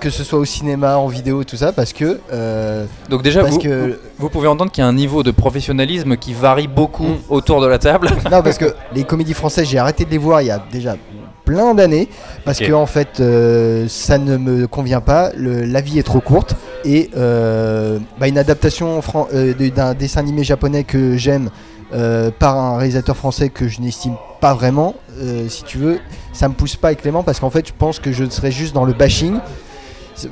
[0.00, 2.20] que ce soit au cinéma, en vidéo, tout ça, parce que.
[2.32, 5.22] euh, Donc déjà, parce vous, que vous- vous pouvez entendre qu'il y a un niveau
[5.22, 7.16] de professionnalisme qui varie beaucoup Mm.
[7.30, 8.08] autour de la table.
[8.30, 10.96] non parce que les comédies françaises, j'ai arrêté de les voir il y a déjà
[11.46, 12.08] plein d'années
[12.44, 15.30] parce que en fait euh, ça ne me convient pas.
[15.36, 16.54] Le- la vie est trop courte
[16.84, 21.48] et euh, bah, une adaptation fran- euh, d'un dessin animé japonais que j'aime.
[21.94, 24.96] euh, par un réalisateur français que je n'estime pas vraiment,
[25.48, 26.00] si tu veux,
[26.32, 28.74] ça me pousse pas avec Clément parce qu'en fait je pense que je serais juste
[28.74, 29.38] dans le bashing.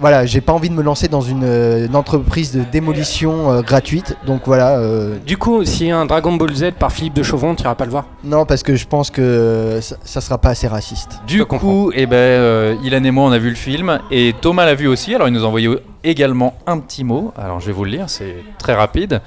[0.01, 3.61] Voilà, j'ai pas envie de me lancer dans une, euh, une entreprise de démolition euh,
[3.61, 4.79] gratuite, donc voilà.
[4.79, 7.63] euh, Du coup, s'il y a un Dragon Ball Z par Philippe de Chauvron, tu
[7.65, 10.67] iras pas le voir non, parce que je pense que ça, ça sera pas assez
[10.67, 11.21] raciste.
[11.27, 14.65] Du coup, eh ben, euh, Ilan et moi, on a vu le film et Thomas
[14.65, 15.15] l'a vu aussi.
[15.15, 15.69] Alors, il nous a envoyé
[16.03, 17.33] également un petit mot.
[17.37, 19.21] Alors, je vais vous le lire, c'est très rapide.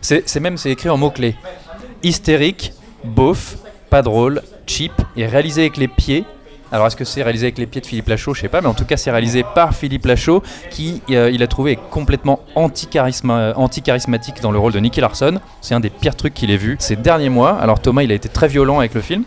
[0.00, 1.36] C'est même c'est écrit en mots-clés
[2.02, 2.72] hystérique,
[3.04, 3.56] beauf,
[3.90, 6.24] pas drôle, cheap et réalisé avec les pieds.
[6.72, 8.32] Alors, est-ce que c'est réalisé avec les pieds de Philippe Lachaud?
[8.34, 11.42] Je sais pas, mais en tout cas, c'est réalisé par Philippe Lachaud qui, euh, il
[11.42, 15.40] a trouvé complètement anti-charisma- anti-charismatique dans le rôle de Nicky Larson.
[15.60, 17.58] C'est un des pires trucs qu'il ait vu ces derniers mois.
[17.60, 19.24] Alors, Thomas, il a été très violent avec le film.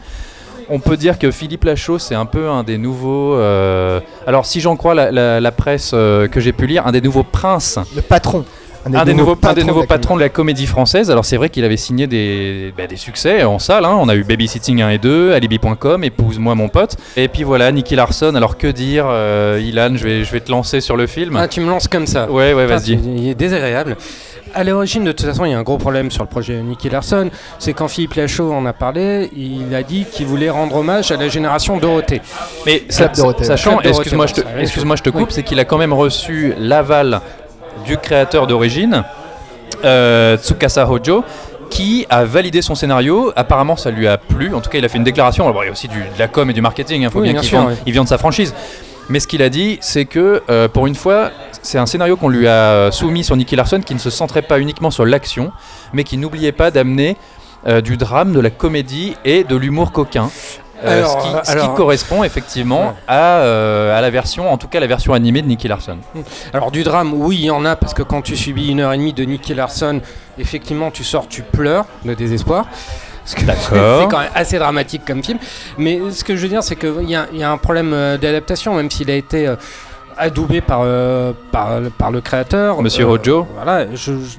[0.70, 3.36] On peut dire que Philippe Lachaud, c'est un peu un des nouveaux.
[3.36, 7.24] euh, alors, si j'en crois la, presse euh, que j'ai pu lire, un des nouveaux
[7.24, 7.78] princes.
[7.96, 8.46] Le patron.
[8.86, 11.10] Un des, nouveaux, un des nouveaux patrons de la comédie française.
[11.10, 13.86] Alors, c'est vrai qu'il avait signé des, bah, des succès en salle.
[13.86, 13.96] hein.
[14.00, 16.98] On a eu Babysitting 1 et 2, Alibi.com, Épouse-moi mon pote.
[17.16, 18.36] Et puis voilà, Nicky Larson.
[18.36, 21.38] Alors, que dire euh, Ilan, je vais, je vais te lancer sur le film.
[21.38, 22.30] Ah, tu me lances comme ça.
[22.30, 22.94] Ouais, ouais, vas-y.
[23.16, 23.96] Il est désagréable.
[24.54, 26.90] à l'origine, de toute façon, il y a un gros problème sur le projet Nicky
[26.90, 27.30] Larson.
[27.60, 31.16] C'est quand Philippe Lachaud en a parlé, il a dit qu'il voulait rendre hommage à
[31.18, 32.22] la génération Dorothée.
[32.66, 33.46] Mais sa- Dorothée.
[33.46, 35.34] sachant, excuse-moi je, te- excuse-moi, je te coupe, Oui.
[35.34, 37.22] c'est qu'il a quand même reçu l'aval
[37.86, 39.04] du créateur d'origine,
[39.84, 41.24] euh, Tsukasa Hojo,
[41.70, 43.32] qui a validé son scénario.
[43.36, 44.54] Apparemment, ça lui a plu.
[44.54, 45.48] En tout cas, il a fait une déclaration.
[45.48, 47.02] Alors, il y a aussi du- de la com et du marketing.
[47.02, 48.54] Il faut Oui, bien qu'il il viande sa franchise.
[49.10, 51.32] Mais ce qu'il a dit, c'est que euh, pour une fois,
[51.62, 54.60] c'est un scénario qu'on lui a soumis sur Nicky Larson qui ne se centrait pas
[54.60, 55.52] uniquement sur l'action,
[55.94, 57.18] mais qui n'oubliait pas d'amener
[57.68, 60.30] euh, du drame, de la comédie et de l'humour coquin.
[60.84, 64.58] Euh, Alors, ce, qui, ce qui alors- correspond effectivement à, euh, à la version, en
[64.58, 65.98] tout cas la version animée de Nicky Larson.
[66.54, 68.94] Alors du drame, oui, il y en a, parce que quand tu subis une heure
[68.94, 70.02] et demie de Nicky Larson,
[70.38, 72.66] effectivement, tu sors, tu pleures de désespoir.
[73.46, 74.02] D'accord.
[74.02, 75.40] c'est quand même assez dramatique comme film.
[75.78, 78.74] Mais ce que je veux dire, c'est qu'il y, y a un problème euh, d'adaptation,
[78.76, 79.48] même s'il a été
[80.18, 82.82] adoubé par, euh, par, par le créateur.
[82.82, 83.48] Monsieur Euh, Hojo.
[83.56, 83.86] Voilà,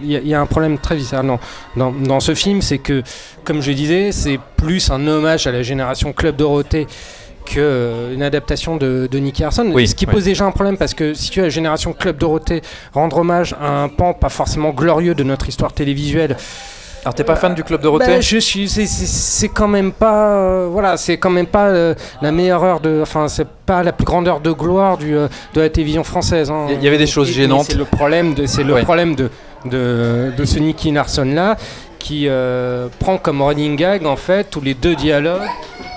[0.01, 1.41] il y, a- il y a un problème très viscéral dans,
[1.77, 3.03] dans, dans ce film, c'est que,
[3.45, 6.87] comme je disais, c'est plus un hommage à la génération Club Dorothée
[7.45, 9.71] qu'une adaptation de, de Nicky Larson.
[9.75, 10.13] Oui, ce qui oui.
[10.13, 12.63] pose déjà un problème parce que si tu as la génération Club Dorothée
[12.95, 16.37] rendre hommage à un pan pas forcément glorieux de notre histoire télévisuelle.
[17.05, 20.69] Alors t'es pas fan du Club Dorothée bah, Je suis, c'est- quand même pas, euh,
[20.71, 24.05] voilà, c'est quand même pas euh, la meilleure heure de, enfin c'est pas la plus
[24.07, 26.51] grande heure de gloire du, euh, de la télévision française.
[26.51, 26.67] hein.
[26.71, 27.67] Il y avait des choses gênantes.
[27.69, 29.29] C'est le problème de, c'est le problème de,
[29.67, 31.57] de, de ce Nicky Larson là
[32.05, 35.41] qui euh, prend comme running gag en fait tous les deux dialogues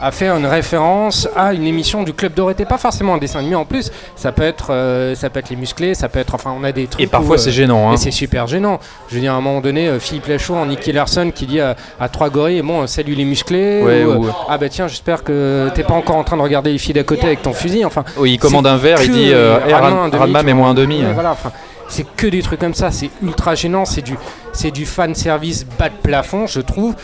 [0.02, 3.56] à faire une référence à une émission du Club Dorothée, pas forcément un dessin animé
[3.56, 6.54] en plus, ça peut être, euh, ça peut être les musclés, ça peut être, enfin
[6.58, 7.02] on a des trucs.
[7.04, 7.94] Et parfois, où, c'est gênant, hein.
[7.94, 8.80] Et c'est super gênant.
[9.10, 11.60] Je veux dire, à un moment donné, euh, Philippe Lachaud en Nicky Larson qui dit
[11.60, 13.82] à, à trois gorilles, bon, euh, salut les musclés.
[13.84, 16.72] Ouais, ou, euh, Ah bah tiens, j'espère que t'es pas encore en train de regarder
[16.72, 17.84] les filles d'à côté avec ton fusil.
[17.84, 18.04] Enfin.
[18.18, 20.68] Oui, il commande un verre, il dit, euh, Radma, Ran- un demi, Radma, tu mets-moi
[20.70, 21.02] un demi.
[21.04, 21.52] Ouais, Voilà, enfin.
[21.90, 24.16] C'est que des trucs comme ça, c'est ultra gênant, c'est du,
[24.54, 26.96] c'est du fan service bas de plafond, je trouve.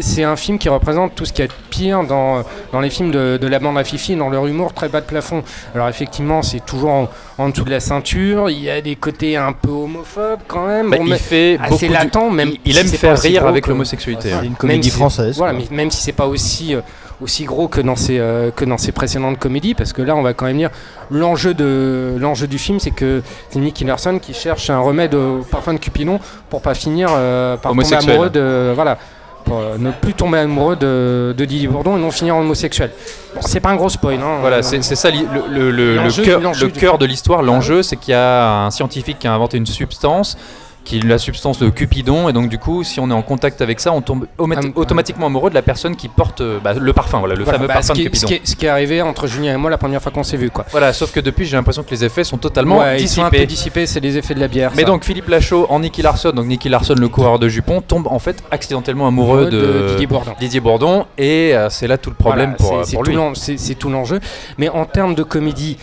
[0.00, 2.42] C'est un film qui représente tout ce qu'il y a de pire dans,
[2.72, 5.06] dans les films de, de la bande à Fifi, dans leur humour très bas de
[5.06, 5.44] plafond.
[5.74, 9.36] Alors effectivement, c'est toujours en, en dessous de la ceinture, il y a des côtés
[9.36, 10.88] un peu homophobes quand même.
[10.90, 13.20] Bah, Bon, il mais fait assez beaucoup du- latent, même il- il si aime faire
[13.20, 14.38] rire avec l'homosexualité, hein.
[14.40, 16.80] C'est une Même comédie si- française, Voilà, mais même si c'est pas aussi, euh,
[17.22, 20.22] aussi gros que dans, ses, euh, que dans ses précédentes comédies, parce que là, on
[20.22, 20.70] va quand même dire
[21.10, 25.38] l'enjeu de l'enjeu du film, c'est que c'est Nicky Larson qui cherche un remède au
[25.50, 26.18] parfum de Cupidon
[26.50, 28.98] pour pas finir euh, par tomber amoureux de voilà.
[29.44, 32.90] Pour euh, ne plus tomber amoureux de, de Didier Bourdon et non finir en homosexuel.
[33.34, 34.14] Bon, c'est pas un gros spoil.
[34.18, 35.18] Hein, Voilà, Euh, c'est c'est ça le,
[35.52, 37.42] le- le- le cœur de l'histoire.
[37.42, 40.38] L'enjeu, c'est qu'il y a un scientifique qui a inventé une substance
[40.84, 43.62] qui est la substance de Cupidon et donc du coup si on est en contact
[43.62, 44.42] avec ça on tombe Ah,
[44.76, 47.68] automatiquement amoureux de la personne qui porte euh, bah, le parfum voilà le voilà, fameux
[47.68, 49.54] bah, parfum ce, qui, de ce Cupidon qui est, ce qui est arrivé entre Julien
[49.54, 50.66] et moi la première fois qu'on s'est vu quoi.
[50.70, 53.30] voilà sauf que depuis j'ai l'impression que les effets sont totalement Ouais, ils sont un
[53.30, 54.72] peu dissipés dissipés, c'est les effets de la bière.
[54.76, 54.88] mais ça.
[54.88, 58.18] donc Philippe Lachaud en Nicky Larson donc Nicky Larson le coureur de jupons tombe en
[58.18, 60.32] fait accidentellement amoureux de, de Didier Bourdon.
[60.38, 63.16] Didier Bourdon, et euh, c'est là tout le problème Voilà, pour, c'est- euh, pour lui
[63.56, 64.20] c'est tout l'enjeu.
[64.58, 65.78] Mais en termes de comédie,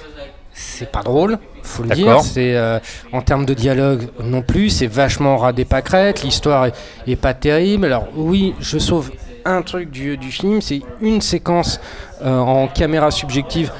[0.54, 2.22] c'est pas drôle, faut le dire.
[2.22, 2.80] C'est euh,
[3.12, 6.24] en termes de dialogue non plus, c'est vachement ras des pâquerettes.
[6.24, 6.74] L'histoire est,
[7.08, 7.86] est pas terrible.
[7.86, 9.12] Alors oui, je sauve
[9.46, 11.80] un truc du, du film, c'est une séquence
[12.22, 13.72] euh, en caméra subjective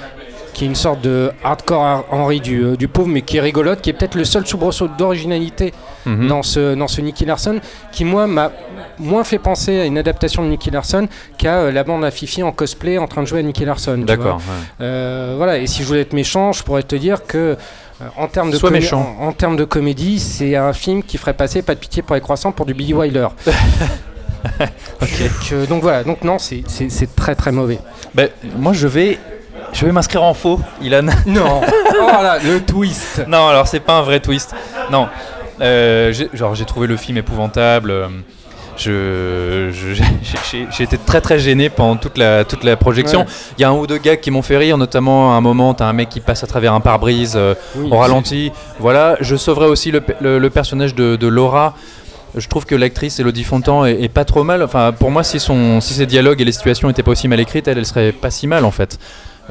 [0.54, 3.82] qui est une sorte de hardcore Henry du, euh, du pauvre, mais qui est rigolote,
[3.82, 5.74] qui est peut-être le seul soubresaut d'originalité
[6.06, 6.28] Mhm.
[6.28, 7.60] dans, ce, dans ce Nicky Larson,
[7.92, 8.52] qui moi m'a
[8.98, 12.42] moins fait penser à une adaptation de Nicky Larson qu'à euh, la bande à Fifi
[12.44, 14.00] en cosplay en train de jouer à Nicky Larson.
[14.00, 14.42] D'accord, ouais.
[14.82, 17.56] Euh, voilà, et si je voulais être méchant, je pourrais te dire que
[18.18, 19.16] en termes de méchant.
[19.20, 22.16] En, en termes de comédie, c'est un film qui ferait passer pas de pitié pour
[22.16, 23.28] les croissants pour du Billy Wilder.
[25.00, 25.10] donc,
[25.52, 27.80] euh, donc voilà, donc non, c'est- c'est c'est très très mauvais.
[28.16, 29.20] Ben, moi je vais
[29.74, 31.62] je vais m'inscrire en faux Ilan Non
[32.02, 34.54] Oh là, le twist Non, alors c'est pas un vrai twist.
[34.92, 35.08] Non.
[35.62, 37.92] Euh, genre j'ai trouvé le film épouvantable.
[37.92, 38.08] euh,
[38.78, 39.72] Je,
[40.78, 43.22] j'ai- été très très gêné pendant toute la, toute la projection.
[43.22, 43.26] Ouais.
[43.58, 45.74] Il y a un ou deux gags qui m'ont fait rire, notamment à un moment,
[45.74, 48.52] t'as un mec qui passe à travers un pare-brise euh, Oui, au ralenti.
[48.80, 51.76] Voilà, je sauverai aussi le, le- le personnage de, de Laura.
[52.36, 54.64] Je trouve que l'actrice Elodie Fontan est, est pas trop mal.
[54.64, 57.40] Enfin, pour moi, si, son, si ses dialogues et les situations étaient pas aussi mal
[57.42, 58.98] écrites, elle, elle serait pas si mal en fait.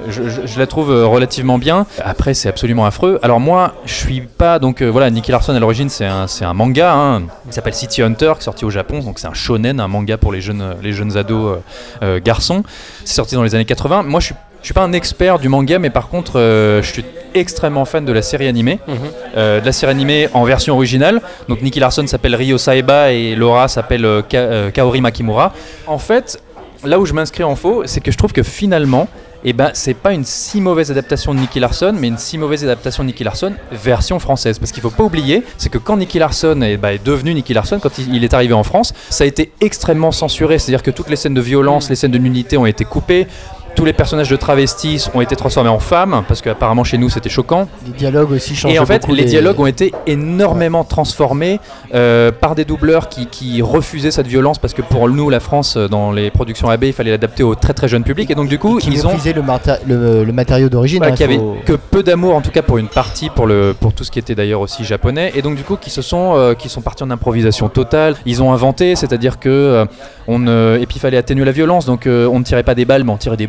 [0.08, 1.86] Je, je- je la trouve euh, relativement bien.
[2.02, 3.18] Après, c'est absolument affreux.
[3.22, 5.10] Alors moi, je suis pas donc euh, voilà.
[5.10, 6.92] Nicky Larson à l'origine, c'est un, c'est un manga.
[6.94, 7.22] hein.
[7.46, 9.00] Il s'appelle City Hunter, qui est sorti au Japon.
[9.00, 11.56] Donc c'est un shonen, un manga pour les jeunes, les jeunes ados
[12.02, 12.62] euh, euh, garçons.
[13.04, 14.02] C'est sorti dans les années 80.
[14.04, 16.92] Moi, je suis je suis pas un expert du manga, mais par contre, euh, je
[16.92, 18.78] suis extrêmement fan de la série animée.
[18.86, 18.94] Mhm.
[19.38, 21.22] Euh, de la série animée en version originale.
[21.48, 25.54] Donc Nicky Larson s'appelle Ryo Saeba et Laura s'appelle euh, Ka- Kaori Makimura.
[25.86, 26.42] En fait,
[26.84, 29.08] là où je m'inscris en faux, c'est que je trouve que finalement,
[29.44, 32.62] et ben c'est pas une si mauvaise adaptation de Nicky Larson, mais une si mauvaise
[32.64, 34.58] adaptation de Nicky Larson version française.
[34.58, 37.54] Parce qu'il faut pas oublier, c'est que quand Nicky Larson est, bah, est devenu Nicky
[37.54, 40.58] Larson, quand il, il est arrivé en France, ça a été extrêmement censuré.
[40.58, 43.26] C'est-à-dire que toutes les scènes de violence, les scènes de nudité ont été coupées.
[43.74, 47.28] Tous les personnages de travestis ont été transformés en femmes, parce qu'apparemment chez nous c'était
[47.30, 47.68] choquant.
[47.86, 48.72] Les dialogues aussi changent.
[48.72, 51.60] Et en fait, les des- dialogues ont été énormément transformés
[51.94, 55.76] euh, par des doubleurs qui, qui refusaient cette violence parce que pour nous, la France,
[55.76, 58.30] euh, dans les productions AB, il fallait l'adapter au très très jeune public.
[58.30, 59.42] Et donc du coup, qui ils ont méprisaient le,
[59.86, 61.00] le, le matériau d'origine.
[61.00, 63.46] bah, hein, qui avait faut- que peu d'amour en tout cas pour une partie pour
[63.46, 66.02] le pour tout ce qui était d'ailleurs aussi japonais et donc du coup qui se
[66.02, 69.84] sont euh, qui sont partis en improvisation totale ils ont inventé c'est-à-dire que euh,
[70.28, 73.04] on et puis il fallait atténuer la violence donc on ne tirait pas des balles
[73.04, 73.46] mais on tirait des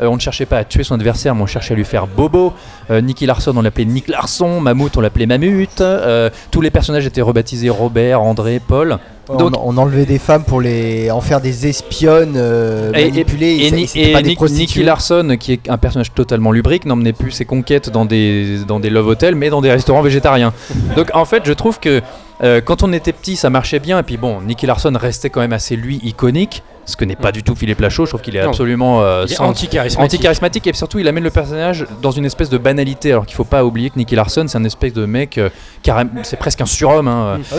[0.00, 2.06] Euh, on ne cherchait pas à tuer son adversaire, mais on cherchait à lui faire
[2.06, 2.52] bobo.
[2.90, 4.60] Euh, Nicky Larson, on l'appelait Nick Larson.
[4.60, 5.80] Mammouth, on l'appelait Mammut.
[5.80, 8.98] Euh, tous les personnages étaient rebaptisés Robert, André, Paul.
[9.28, 12.36] On, Donc, on enlevait des femmes pour les en faire des espionnes
[12.94, 13.70] et, manipulées.
[13.94, 14.50] et, pas des Nick-.
[14.50, 18.80] Nicky Larson, qui est un personnage totalement lubrique, n'emmenait plus ses conquêtes dans des, dans
[18.80, 20.52] des love hotels, mais dans des restaurants végétariens.
[20.96, 22.02] Donc en fait, je trouve que
[22.42, 23.98] euh, quand on était petit, ça marchait bien.
[23.98, 26.62] Et puis bon, Nicky Larson restait quand même assez, lui, iconique.
[26.86, 28.04] Ce que n'est pas du tout Philippe Lachaud.
[28.04, 28.50] Je trouve qu'il est Non.
[28.50, 29.98] absolument euh, anti-charismatique.
[30.14, 30.66] anti-charismatique.
[30.66, 33.12] Et surtout, il amène le personnage dans une espèce de banalité.
[33.12, 35.38] Alors qu'il faut pas oublier que Nicky Larson, c'est un espèce de mec.
[35.38, 35.48] euh,
[36.22, 37.08] c'est presque un surhomme.
[37.08, 37.56] hein, Ah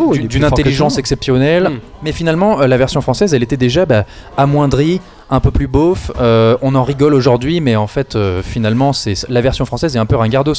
[0.00, 1.68] oui, D'une intelligence exceptionnelle.
[1.68, 1.80] Mm.
[2.02, 4.04] Mais finalement, euh, la version française, elle était déjà bah,
[4.36, 5.00] amoindrie,
[5.30, 6.10] un peu plus beauf.
[6.18, 10.16] On en rigole aujourd'hui, mais en fait, finalement, c'est la version française est un peu
[10.16, 10.54] ringardos.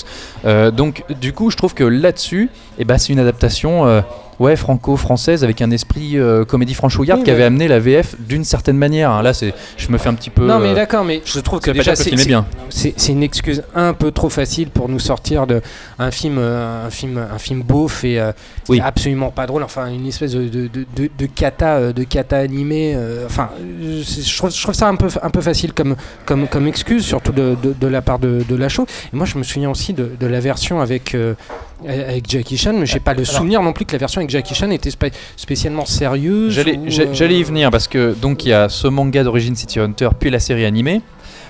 [0.73, 4.03] Donc, du coup, je trouve que là-dessus, eh ben, c'est une adaptation.
[4.39, 8.15] Ouais, franco-française avec un esprit euh, comédie franchouillarde Oui, qui mais- avait amené la VF
[8.19, 9.11] d'une certaine manière.
[9.11, 9.21] hein.
[9.21, 10.45] Là, c'est, je me fais un petit peu.
[10.45, 12.45] Non mais euh, d'accord, mais je trouve que déjà c'est bien.
[12.69, 15.61] c'est- une excuse un peu trop facile pour nous sortir de
[15.99, 18.31] un film, euh, un film, un film beauf et euh,
[18.67, 18.81] Oui.
[18.83, 19.63] absolument pas drôle.
[19.63, 20.85] Enfin, une espèce de, de, de,
[21.17, 22.97] de- cata, de cata animé.
[23.25, 23.49] enfin,
[23.81, 25.95] je trouve, je trouve ça un peu, un peu facile comme,
[26.25, 28.85] comme, comme excuse, surtout de, de, la part de, de Lachaud.
[29.13, 31.15] Et moi, je me souviens aussi de, de la version avec.
[31.87, 34.19] Euh, avec Jackie Chan, mais j'ai pas le Alors- souvenir non plus que la version
[34.19, 36.53] avec Jackie Chan était spé- spécialement sérieuse.
[36.53, 39.79] J'allais euh, j'allais y venir parce que donc il y a ce manga d'origine City
[39.79, 41.01] Hunter puis la série animée.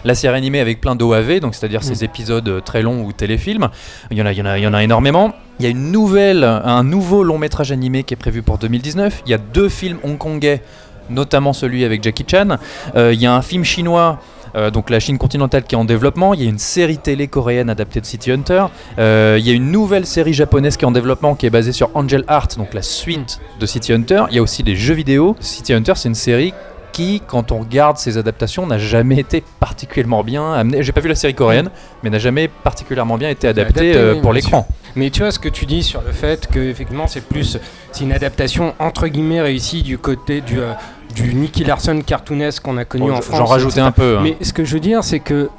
[0.03, 3.69] La série animée avec plein d'OAV, donc c'est-à-dire ces épisodes euh, très longs ou téléfilms.
[4.11, 5.33] Il y en a, il y en a, il y en a énormément.
[5.59, 9.23] Il y a une nouvelle, un nouveau long métrage animé qui est prévu pour 2019.
[9.25, 10.61] Il y a deux films hongkongais,
[11.09, 12.57] notamment celui avec Jackie Chan.
[12.95, 14.19] Euh, il y a un film chinois.
[14.55, 17.27] Euh, donc la Chine continentale qui est en développement, il y a une série télé
[17.27, 18.65] coréenne adaptée de City Hunter,
[18.97, 21.71] Euh, il y a une nouvelle série japonaise qui est en développement qui est basée
[21.71, 24.23] sur Angel Heart, donc la suite de City Hunter.
[24.29, 25.35] Il y a aussi des jeux vidéo.
[25.39, 26.53] City Hunter, c'est une série
[26.91, 30.81] qui, quand on regarde ses adaptations, n'a jamais été particulièrement bien amenée.
[30.81, 31.69] J'ai pas vu la série coréenne,
[32.01, 34.65] mais n'a jamais particulièrement bien été adaptée Adapté, euh, pour l'écran.
[34.95, 37.57] Mais tu vois ce que tu dis sur le fait que effectivement c'est plus
[37.91, 40.71] c'est une adaptation entre guillemets réussie du côté du euh,
[41.15, 43.49] du Nicky Larson cartoonesque qu'on a connu Bon, en j'en France.
[43.49, 43.87] rajoutais etc.
[43.87, 44.21] un peu, hein.
[44.23, 45.49] Mais ce que je veux dire c'est que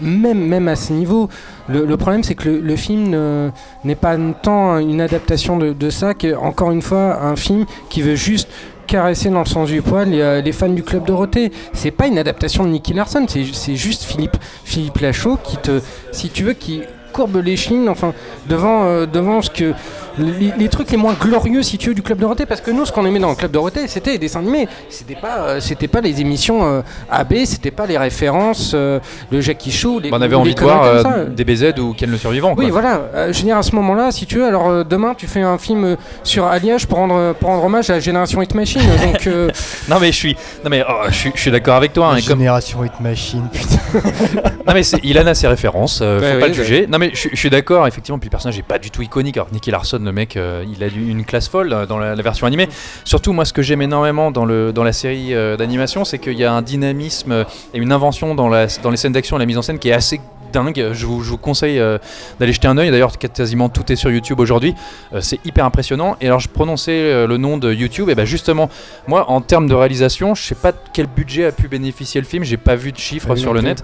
[0.00, 1.28] même même à ce niveau,
[1.68, 3.50] le, le problème c'est que le, le film ne-
[3.84, 8.02] n'est pas tant une adaptation de, de ça que encore une fois un film qui
[8.02, 8.48] veut juste
[8.86, 11.50] caresser dans le sens du poil les, euh, les fans du club Dorothée.
[11.72, 15.80] C'est pas une adaptation de Nicky Larson, c'est juste Philippe Philippe Lachaud qui te,
[16.12, 18.12] si tu veux, qui courbe l'échine, enfin
[18.48, 19.72] devant euh, devant ce que
[20.18, 22.84] les, les trucs les moins glorieux si tu veux du club Dorothée parce que nous
[22.86, 25.88] ce qu'on aimait dans le club Dorothée c'était les dessins animés c'était pas euh, c'était
[25.88, 28.98] pas les émissions euh, AB c'était pas les références euh,
[29.30, 31.24] le Jackie Show les, on avait envie de voir euh, ça.
[31.24, 32.54] des BZ ou Ken le survivant.
[32.56, 33.02] Oui, voilà.
[33.14, 35.40] Euh, je veux dire, à ce moment-là, si tu veux, alors euh, demain, tu fais
[35.42, 38.80] un film sur Alliage pour rendre, pour rendre hommage à la génération Hit Machine.
[39.04, 39.50] donc, euh,
[39.88, 42.08] Non mais je suis, non mais oh, je suis, je suis d'accord avec toi.
[42.12, 43.76] hein, et comme- Génération Hit Machine, putain.
[44.66, 46.86] non mais il en a ses références, euh, faut Ouais, pas le juger.
[46.88, 49.36] Non mais je, je suis d'accord, effectivement, puis le personnage est pas du tout iconique.
[49.36, 52.22] Alors Nicky Larson, le mec, euh, il a une classe folle euh, dans la, la
[52.22, 52.68] version animée.
[53.04, 56.38] Surtout moi, ce que j'aime énormément dans, le, dans la série euh, d'animation, c'est qu'il
[56.38, 59.46] y a un dynamisme et une invention dans, la, dans les scènes d'action et la
[59.46, 60.20] mise en scène qui est assez
[60.52, 60.90] dingue.
[60.92, 61.98] Je vous, je vous conseille euh,
[62.40, 62.90] d'aller jeter un œil.
[62.90, 64.74] D'ailleurs, quasiment tout est sur YouTube aujourd'hui.
[65.12, 66.16] Euh, c'est hyper impressionnant.
[66.20, 68.08] Et alors, je prononçais euh, le nom de YouTube.
[68.08, 68.68] Et ben justement,
[69.06, 72.26] moi, en termes de réalisation, je sais pas de quel budget a pu bénéficier le
[72.26, 72.44] film.
[72.44, 73.82] J'ai pas vu de chiffres Ah sur le net.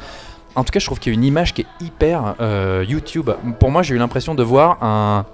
[0.54, 2.34] En tout cas, je trouve qu'il y a une image qui est hyper
[2.86, 3.30] YouTube.
[3.58, 5.24] Pour moi, j'ai eu l'impression de voir un,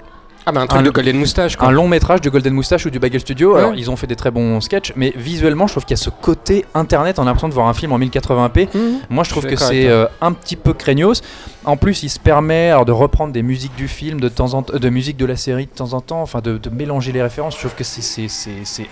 [0.49, 1.57] ah, bah, un truc Un- de Golden Moustache.
[1.57, 1.69] Quoi.
[1.69, 3.55] un long métrage de Golden Moustache ou du Bagel Studio.
[3.55, 3.61] Ouais.
[3.61, 6.03] Alors, ils ont fait des très bons sketchs, mais visuellement, je trouve qu'il y a
[6.03, 7.19] ce côté internet.
[7.19, 8.69] On a l'impression de voir un film en 1080p.
[8.75, 8.81] Mhm.
[9.11, 11.21] Moi, je trouve que c'est euh, un petit peu craignos.
[11.65, 14.63] En plus, il se permet alors, de reprendre des musiques du film, de temps en
[14.63, 17.55] de musique de la série de temps en temps, enfin de, de mélanger les références.
[17.55, 18.29] Je trouve que c'est-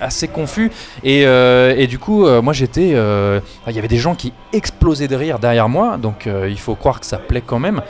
[0.00, 0.70] assez confus.
[1.04, 5.08] Et, euh, et du coup, euh, moi, j'étais, il y avait des gens qui explosaient
[5.08, 7.80] de rire derrière moi, donc il faut croire que ça plaît quand même.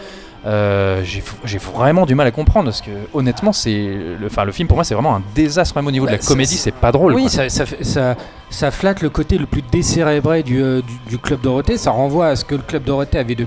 [0.47, 4.85] Euh, j'ai vraiment du mal à comprendre parce que honnêtement c'est le, film pour moi
[4.85, 7.23] c'est vraiment un désastre même au niveau de la Bah, comédie c'est- pas drôle Oui,
[7.23, 7.31] quoi.
[7.31, 8.15] ça, ça, fait- ça,
[8.57, 11.77] ça flatte le côté le plus décérébré du, euh, du, du Club Dorothée.
[11.77, 13.47] Ça renvoie à ce que le Club Dorothée avait de,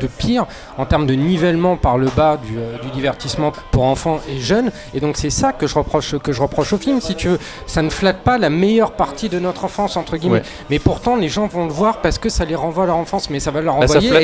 [0.00, 0.46] de- pire
[0.78, 4.70] en termes de nivellement par le bas du, euh, du divertissement pour enfants et jeunes.
[4.94, 7.38] Et donc c'est ça que je, reproche, que je reproche au film, si tu veux.
[7.66, 10.36] Ça ne flatte pas la meilleure partie de notre enfance, entre guillemets.
[10.38, 10.42] Ouais.
[10.70, 13.28] Mais pourtant, les gens vont le voir parce que ça les renvoie à leur enfance.
[13.28, 14.22] Mais ça va leur Bah, renvoyer à,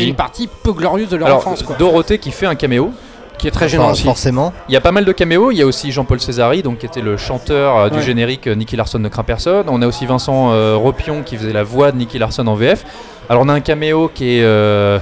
[0.00, 1.62] une- à- partie peu glorieuse de leur Alors, enfance.
[1.62, 1.76] Quoi.
[1.76, 2.90] Dorothée qui fait un caméo.
[3.38, 4.04] Qui est très gênant aussi.
[4.04, 4.52] Forcément.
[4.68, 5.50] Il y a pas mal de caméos.
[5.50, 8.02] Il y a aussi Jean-Paul Césari, donc qui était le chanteur euh, du Ouais.
[8.02, 9.66] générique euh, Nicky Larson ne craint personne.
[9.68, 12.84] On a aussi Vincent euh, Ropion qui faisait la voix de Nicky Larson en VF.
[13.28, 14.98] Alors on a un caméo qui est euh,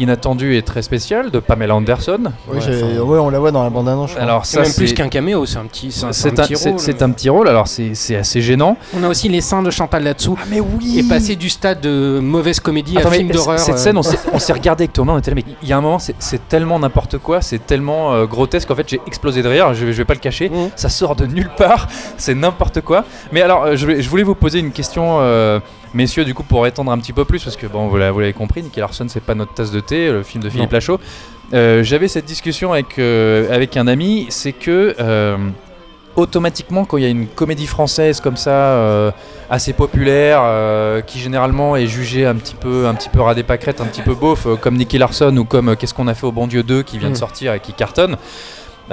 [0.00, 2.18] inattendu et très spécial de Pamela Anderson.
[2.48, 4.10] Oui, j'ai- ouais, on la voit dans la bande-annonce.
[4.10, 4.24] je crois.
[4.24, 6.56] Alors C'est ça, même plus qu'un caméo, c'est un petit, c'est un, c'est un petit
[6.56, 6.78] c'est- rôle.
[6.80, 7.48] c'est un petit rôle.
[7.48, 8.76] Alors c'est c'est assez gênant.
[8.98, 10.36] On a aussi les seins de Chantal là-dessous.
[10.40, 13.58] Ah, mais oui Et passer du stade de mauvaise comédie Attends, à mais film d'horreur.
[13.58, 15.68] Cette euh, scène, on s'est- on s'est regardé avec Thomas, on était là, mais il
[15.68, 18.88] y a un moment, c'est- c'est tellement n'importe quoi, c'est tellement euh, grotesque, en fait
[18.88, 20.70] j'ai explosé de rire, je, vais- je vais pas le cacher, Mmh.
[20.76, 23.04] ça sort de nulle part, c'est n'importe quoi.
[23.32, 25.60] Mais alors, euh, je, vais- je voulais vous poser une question, euh,
[25.94, 28.62] messieurs, du coup, pour étendre un petit peu plus, parce que bon, vous l'avez compris,
[28.62, 30.76] Nicky Larson, c'est pas notre tasse de thé, le film de Philippe Non.
[30.76, 31.00] Lachaud.
[31.52, 34.94] Euh, J'avais cette discussion avec, euh, avec un ami, c'est que.
[35.00, 35.36] euh,
[36.16, 39.12] automatiquement quand il y a une comédie française comme ça
[39.48, 40.42] assez populaire
[41.06, 44.48] qui généralement est jugée un petit peu un petit peu pâquerette un petit peu beauf
[44.60, 47.08] comme Nicky Larson ou comme qu'est-ce qu'on a fait au bon Dieu 2 qui vient
[47.10, 47.16] de Mm.
[47.16, 48.16] sortir et qui cartonne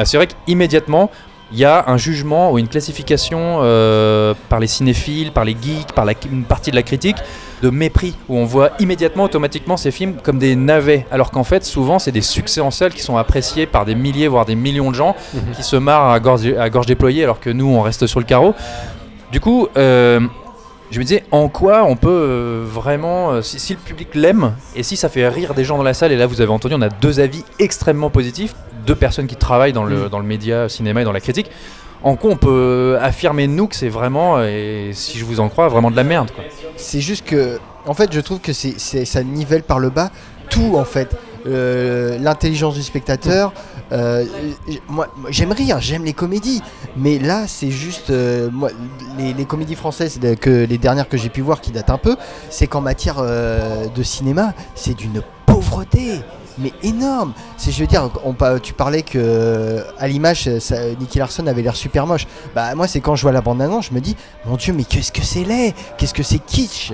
[0.03, 1.09] c'est vrai qu'immédiatement
[1.51, 5.93] il y a un jugement ou une classification euh, par les cinéphiles, par les geeks,
[5.93, 7.15] par la, une partie de la critique
[7.63, 11.63] de mépris, où on voit immédiatement, automatiquement ces films comme des navets, alors qu'en fait
[11.65, 14.91] souvent c'est des succès en salle qui sont appréciés par des milliers, voire des millions
[14.91, 15.53] de gens, Mhm.
[15.55, 18.25] qui se marrent à gorge, à gorge déployée, alors que nous on reste sur le
[18.25, 18.53] carreau.
[19.31, 20.19] Du coup, euh,
[20.91, 24.53] je me disais en quoi on peut euh, vraiment, euh, si, si le public l'aime
[24.75, 26.75] et si ça fait rire des gens dans la salle, et là vous avez entendu,
[26.77, 28.53] on a deux avis extrêmement positifs,
[28.87, 30.09] deux personnes qui travaillent dans le, Mm.
[30.09, 31.51] dans le média, cinéma et dans la critique.
[32.03, 35.67] En quoi on peut affirmer nous que c'est vraiment, et si je vous en crois,
[35.67, 36.43] vraiment de la merde quoi.
[36.75, 40.09] C'est juste que, en fait, je trouve que c'est, ça nivelle par le bas
[40.49, 41.09] tout, en fait.
[41.47, 43.53] Euh, l'intelligence du spectateur.
[43.93, 44.25] euh,
[44.89, 46.61] moi, j'aime rire, j'aime les comédies,
[46.97, 48.69] mais là, c'est juste euh, moi,
[49.17, 52.15] les, les comédies françaises que les dernières que j'ai pu voir qui datent un peu,
[52.49, 56.19] c'est qu'en matière de cinéma, c'est d'une pauvreté.
[56.59, 57.33] Mais énorme.
[57.57, 58.09] C'est, je veux dire,
[58.63, 62.25] tu parlais que à l'image, ça- Nicky Larson avait l'air super moche.
[62.55, 64.15] Bah moi, c'est quand je vois la bande annonce, je me dis,
[64.45, 65.73] mon Dieu, mais qu'est-ce que c'est laid?
[65.97, 66.93] Qu'est-ce que c'est kitsch?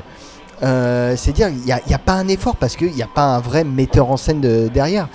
[0.61, 3.39] Euh, c'est dire il n'y a, pas un effort parce qu'il n'y a pas un
[3.39, 5.09] vrai metteur en scène de- derrière.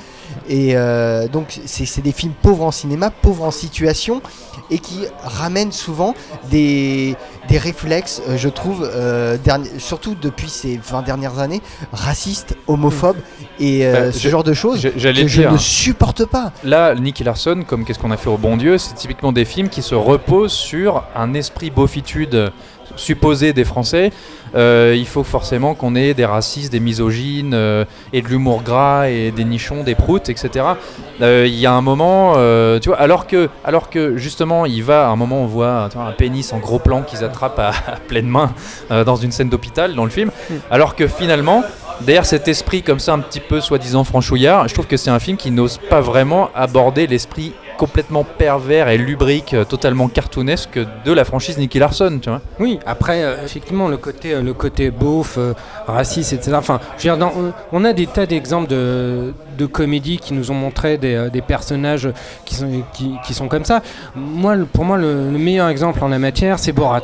[0.48, 4.20] Et euh, donc c'est des films pauvres en cinéma, pauvres en situation
[4.70, 6.14] et qui ramènent souvent
[6.50, 7.16] des,
[7.48, 9.36] des réflexes, euh, je trouve, euh,
[9.78, 11.60] surtout depuis ces 20 dernières années,
[11.92, 13.16] racistes, homophobes
[13.58, 16.52] et euh, Bah, ce genre de choses que je ne supporte pas.
[16.64, 19.68] Là, Nicky Larson, comme Qu'est-ce qu'on a fait au bon Dieu, c'est typiquement des films
[19.68, 22.52] qui se reposent sur un esprit beaufitude
[22.98, 24.10] supposé des Français.
[24.54, 29.08] Euh, il faut forcément qu'on ait des racistes, des misogynes euh, et de l'humour gras
[29.08, 30.64] et des nichons, des proutes, etc.
[31.20, 32.34] Euh, Il y a un moment,
[32.80, 36.04] tu vois, alors que, alors que justement, il va, à un moment, on voit vois,
[36.04, 38.52] un pénis en gros plan qu'ils attrapent à, à pleine main
[38.90, 40.30] dans une scène d'hôpital dans le film,
[40.70, 41.62] alors que finalement,
[42.00, 45.18] derrière cet esprit comme ça, un petit peu soi-disant franchouillard, je trouve que c'est un
[45.18, 51.12] film qui n'ose pas vraiment aborder l'esprit complètement pervers et lubrique, euh, totalement cartoonesque de
[51.12, 52.42] la franchise Nicky Larson, tu vois.
[52.60, 55.38] Oui, après, euh, effectivement, le côté, euh, le côté beauf,
[55.86, 56.52] raciste, etc.
[56.58, 57.32] Enfin, je veux dire, dans-
[57.72, 62.08] on- a des tas d'exemples de, de comédies qui nous ont montré des, des personnages
[62.44, 63.80] qui sont, qui, sont comme ça.
[64.14, 67.02] Moi, pour moi, le meilleur exemple en la matière, c'est Borat.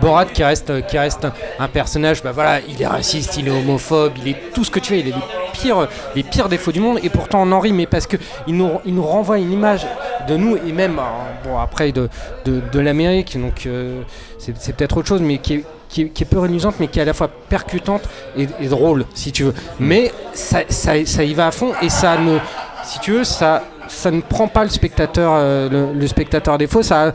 [0.00, 1.26] Borat qui reste, qui reste
[1.58, 4.80] un, personnage, bah voilà, il est raciste, il est homophobe, il est tout ce que
[4.80, 7.60] tu veux, il a les pires, les pires défauts du monde, et pourtant on en
[7.60, 9.86] rit, mais parce que il nous, il nous renvoie une image
[10.28, 11.02] de nous, et même, euh,
[11.44, 12.08] bon, après, de,
[12.44, 14.02] de, de l'Amérique, donc euh,
[14.38, 16.88] c'est c'est peut-être autre chose, mais qui est, qui, est, qui est peu réduisante, mais
[16.88, 18.02] qui est à la fois percutante
[18.36, 19.54] et, et drôle, si tu veux.
[19.78, 22.38] Mais ça, ça, ça y va à fond, et ça ne,
[22.84, 26.82] si tu veux, ça, ça ne prend pas le spectateur, euh, le, le spectateur défaut,
[26.82, 27.12] ça...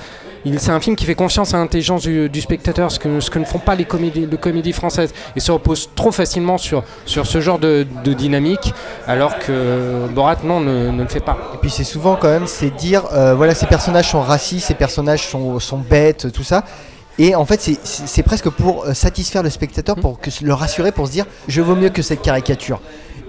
[0.57, 3.39] C'est un film qui fait confiance à l'intelligence du, du spectateur, ce que, ce que
[3.39, 7.59] ne font pas les comédies, françaises, et se repose trop facilement sur, sur ce genre
[7.59, 8.73] de, de dynamique,
[9.05, 11.37] alors que Borat, non, ne, ne le fait pas.
[11.53, 14.75] Et puis c'est souvent quand même, c'est dire, euh, voilà, ces personnages sont racistes, ces
[14.75, 16.63] personnages sont, sont bêtes, tout ça.
[17.17, 21.07] Et en fait, c'est- presque pour euh, satisfaire le spectateur, pour que, le rassurer, pour
[21.07, 22.79] se dire, je vaux mieux que cette caricature.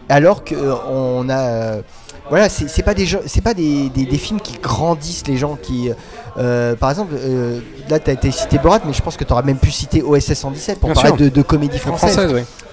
[0.08, 1.82] Alors qu'on a, euh,
[2.28, 5.90] voilà, c'est pas des c'est pas des, des- des films qui grandissent les gens, qui,
[6.38, 9.32] euh, par exemple, euh, là, tu as été cité Borat, mais je pense que tu
[9.32, 12.18] aurais même pu citer OSS 117 pour Bien parler de, de comédie française,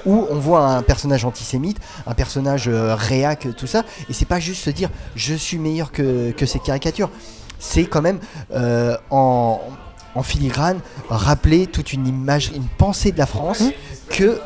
[0.06, 4.40] où on voit un personnage antisémite, un personnage euh, réac, tout ça, et c'est pas
[4.40, 7.10] juste se dire je suis meilleur que, que ces caricatures.
[7.60, 8.20] C'est quand même
[9.10, 9.60] en,
[10.14, 10.80] en filigrane
[11.10, 13.64] rappeler toute une image, une pensée de la France
[14.10, 14.40] que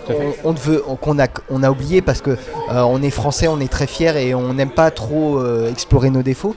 [0.45, 2.37] on, ne veut, qu'on a, on a oublié parce que
[2.69, 6.55] on est français, on est très fiers et on n'aime pas trop explorer nos défauts.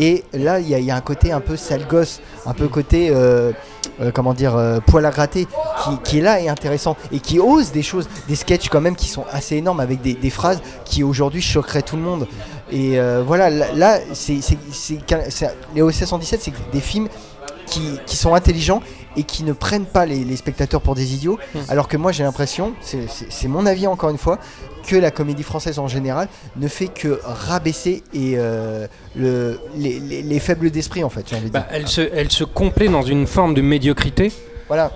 [0.00, 3.52] Et là, il y, a- un côté un peu sale gosse, un peu côté, euh,
[4.00, 5.46] euh, comment dire, euh, poil à gratter,
[6.04, 9.08] qui, est là et intéressant, et qui ose des choses, des sketchs quand même qui
[9.08, 12.26] sont assez énormes, avec des, phrases qui aujourd'hui choqueraient tout le monde.
[12.72, 14.40] Et voilà, là, c'est,
[15.74, 17.08] les OSS 117, c'est des films
[17.70, 18.82] qui, qui sont intelligents
[19.16, 21.38] et qui ne prennent pas les, les spectateurs pour des idiots.
[21.68, 24.38] Alors que moi, j'ai l'impression, c'est, mon avis encore une fois,
[24.86, 30.22] que la comédie française en général ne fait que rabaisser et, euh, le, les, les-
[30.22, 31.24] les faibles d'esprit en fait.
[31.52, 31.64] Bah, dire.
[31.70, 34.32] elle, se, elle se complaît dans une forme de médiocrité
[34.68, 34.90] voilà.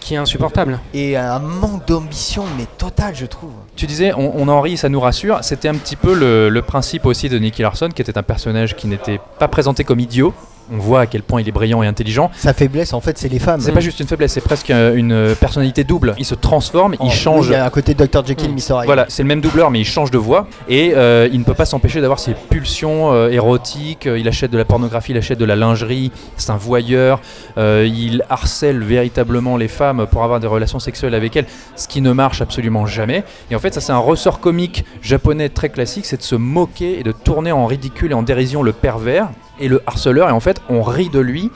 [0.00, 0.80] qui est insupportable.
[0.94, 3.52] Et un manque d'ambition, mais total, je trouve.
[3.76, 5.38] Tu disais, on, on en rit, ça nous rassure.
[5.42, 8.74] C'était un petit peu le, le principe aussi de Nicky Larson, qui était un personnage
[8.74, 10.34] qui n'était pas présenté comme idiot.
[10.72, 12.30] On voit à quel point il est brillant et intelligent.
[12.36, 13.60] Sa faiblesse, en fait, c'est les femmes.
[13.60, 16.14] C'est pas juste une faiblesse, c'est presque euh, une personnalité double.
[16.18, 17.46] Il se transforme, Oh, il change.
[17.46, 18.24] oui, il y a un côté Dr.
[18.24, 18.54] Jekyll, Mm.
[18.54, 18.74] Mr.
[18.78, 18.86] Hyde.
[18.86, 21.54] Voilà, c'est le même doubleur, mais il change de voix et euh, il ne peut
[21.54, 24.06] pas s'empêcher d'avoir ses pulsions euh, érotiques.
[24.06, 26.12] Euh, Il achète de la pornographie, il achète de la lingerie.
[26.36, 27.20] C'est un voyeur.
[27.58, 31.46] Euh, il harcèle véritablement les femmes pour avoir des relations sexuelles avec elles,
[31.76, 33.24] ce qui ne marche absolument jamais.
[33.50, 36.98] Et en fait, ça c'est un ressort comique japonais très classique, c'est de se moquer
[37.00, 39.28] et de tourner en ridicule et en dérision le pervers
[39.60, 40.28] et le harceleur.
[40.28, 41.50] Et en fait, on rit de lui.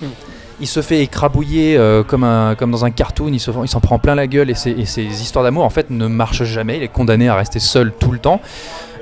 [0.61, 3.81] Il se fait écrabouiller euh, comme, un, comme dans un cartoon, il se- il s'en
[3.81, 6.77] prend plein la gueule et ses, et ses histoires d'amour en fait ne marchent jamais,
[6.77, 8.41] il est condamné à rester seul tout le temps.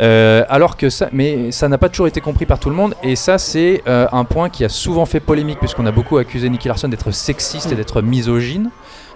[0.00, 2.94] Euh, alors que ça, mais ça n'a pas toujours été compris par tout le monde
[3.02, 6.48] et ça c'est euh, un point qui a souvent fait polémique puisqu'on a beaucoup accusé
[6.48, 8.70] Nicky Larson d'être sexiste et d'être misogyne,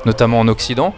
[0.05, 0.93] notamment en Occident.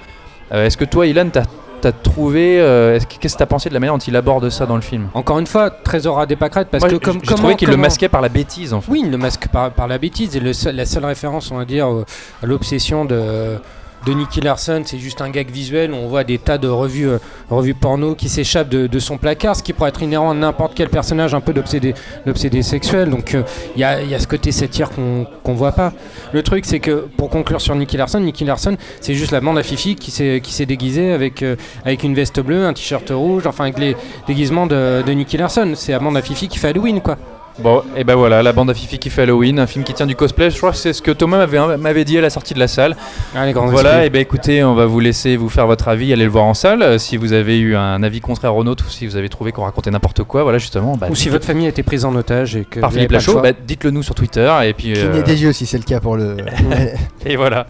[0.51, 1.45] Est-ce que toi, Ilan, t'as
[1.87, 4.49] as trouvé, euh, est-ce que- qu'est-ce que t'as pensé de la manière dont il aborde
[4.51, 7.15] ça dans le film Encore une fois, Trésor à des pâquerettes parce Moi, que comme
[7.21, 8.91] j'ai trouvé comment- qu'il le masquait par la bêtise en fait.
[8.91, 11.57] Oui, il le masque par, par la bêtise et le seul- la seule référence, on
[11.59, 12.05] va dire, euh,
[12.43, 13.59] à l'obsession de,
[14.07, 17.19] de Nicky Larson, c'est juste un gag visuel on voit des tas de revues, euh,
[17.51, 20.89] revues porno qui s'échappent de, son placard, ce qui pourrait être inhérent à n'importe quel
[20.89, 21.95] personnage un peu d'obsédé,
[22.27, 23.11] d'obsédé sexuel.
[23.11, 23.43] Donc euh,
[23.77, 25.93] il y, a, il y a ce côté satire qu'on qu'on voit pas.
[26.33, 29.59] Le truc, c'est que pour conclure sur Nicky Larson, Nicky Larson, c'est juste la bande
[29.59, 33.11] à Fifi qui s'est qui s'est déguisée avec, euh, avec une veste bleue, un t-shirt
[33.11, 33.97] rouge, enfin avec les
[34.27, 35.73] déguisements de, de Nicky Larson.
[35.75, 37.17] C'est la bande à Fifi qui fait Halloween, quoi.
[37.61, 40.07] Bon, et ben voilà, la bande à Fifi qui fait Halloween, un film qui tient
[40.07, 40.51] du cosplay.
[40.51, 42.69] Je crois que c'est ce que Thomas m'avait m'avait dit à la sortie de la
[42.69, 42.97] salle.
[43.35, 44.07] Ah, les voilà, esprits.
[44.07, 46.55] et ben écoutez, on va vous laisser vous faire votre avis, allez le voir en
[46.55, 46.83] salle.
[46.83, 49.51] Euh, Si vous avez eu un avis contraire au nôtre ou si vous avez trouvé
[49.53, 50.97] qu'on racontait n'importe quoi, voilà justement.
[50.97, 53.41] bah, Ou si votre famille a été prise en otage et que par Philippe Lachaud,
[53.41, 54.93] bah, dites-le nous sur Twitter et puis.
[54.93, 56.37] Clignez euh, des yeux si c'est le cas pour le.
[57.27, 57.67] et voilà.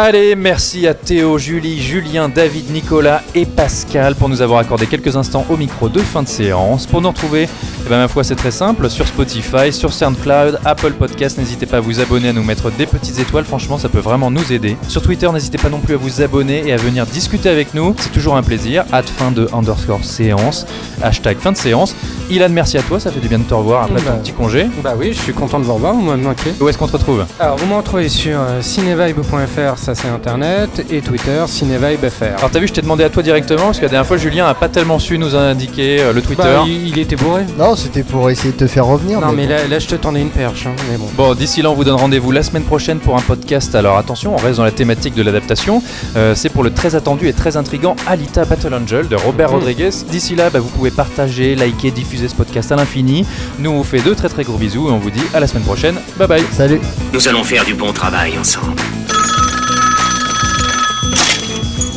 [0.00, 5.16] Allez, merci à Théo, Julie, Julien, David, Nicolas et Pascal pour nous avoir accordé quelques
[5.16, 6.86] instants au micro de fin de séance.
[6.86, 7.48] Pour nous retrouver,
[7.88, 11.38] eh ben, ma foi, c'est très simple sur Spotify, sur SoundCloud, Apple Podcast.
[11.38, 13.46] N'hésitez pas à vous abonner, à nous mettre des petites étoiles.
[13.46, 14.76] Franchement, ça peut vraiment nous aider.
[14.88, 17.94] Sur Twitter, n'hésitez pas non plus à vous abonner et à venir discuter avec nous.
[17.98, 18.84] C'est toujours un plaisir.
[18.92, 20.66] Hâte fin de underscore séance,
[21.02, 21.94] hashtag fin de séance.
[22.28, 23.00] Ilan, merci à toi.
[23.00, 24.66] Ça fait du bien de te revoir après Bah, ton petit congé.
[24.84, 26.50] Bah oui, je suis content de vous revoir, vous m'avez manqué.
[26.60, 27.24] Où est-ce qu'on te retrouve?
[27.40, 32.36] Alors, vous me retrouvez sur euh, cinevibe.fr, ça c'est internet, et Twitter, cinevibe.fr.
[32.38, 34.46] Alors t'as vu, je t'ai demandé à toi directement parce que la dernière fois Julien
[34.46, 36.42] a pas tellement su nous indiquer euh, le Twitter.
[36.42, 37.44] Bah, il, il était bourré.
[37.58, 39.20] Non, c'était pour essayer de te faire revenir.
[39.20, 39.50] Non, mais bon.
[39.50, 41.08] là, là, je te tendais une perche, hein, mais bon.
[41.16, 43.74] Bon, d'ici là, on vous donne rendez-vous la semaine prochaine pour un podcast.
[43.74, 45.82] Alors attention, on reste dans la thématique de l'adaptation.
[46.16, 49.54] Euh, c'est pour le très attendu et très intrigant Alita Battle Angel de Robert Mhm.
[49.54, 49.90] Rodriguez.
[50.10, 53.24] D'ici là, bah, vous pouvez partager, liker, diffuser ce podcast à l'infini.
[53.58, 55.46] Nous, on vous fait de très très gros bisous et on vous dit à la
[55.46, 55.96] semaine prochaine.
[56.18, 56.44] Bye bye.
[56.52, 56.80] Salut.
[57.12, 58.72] Nous allons faire du bon travail ensemble.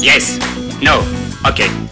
[0.01, 0.39] Yes.
[0.81, 0.93] No.
[1.47, 1.90] Ok.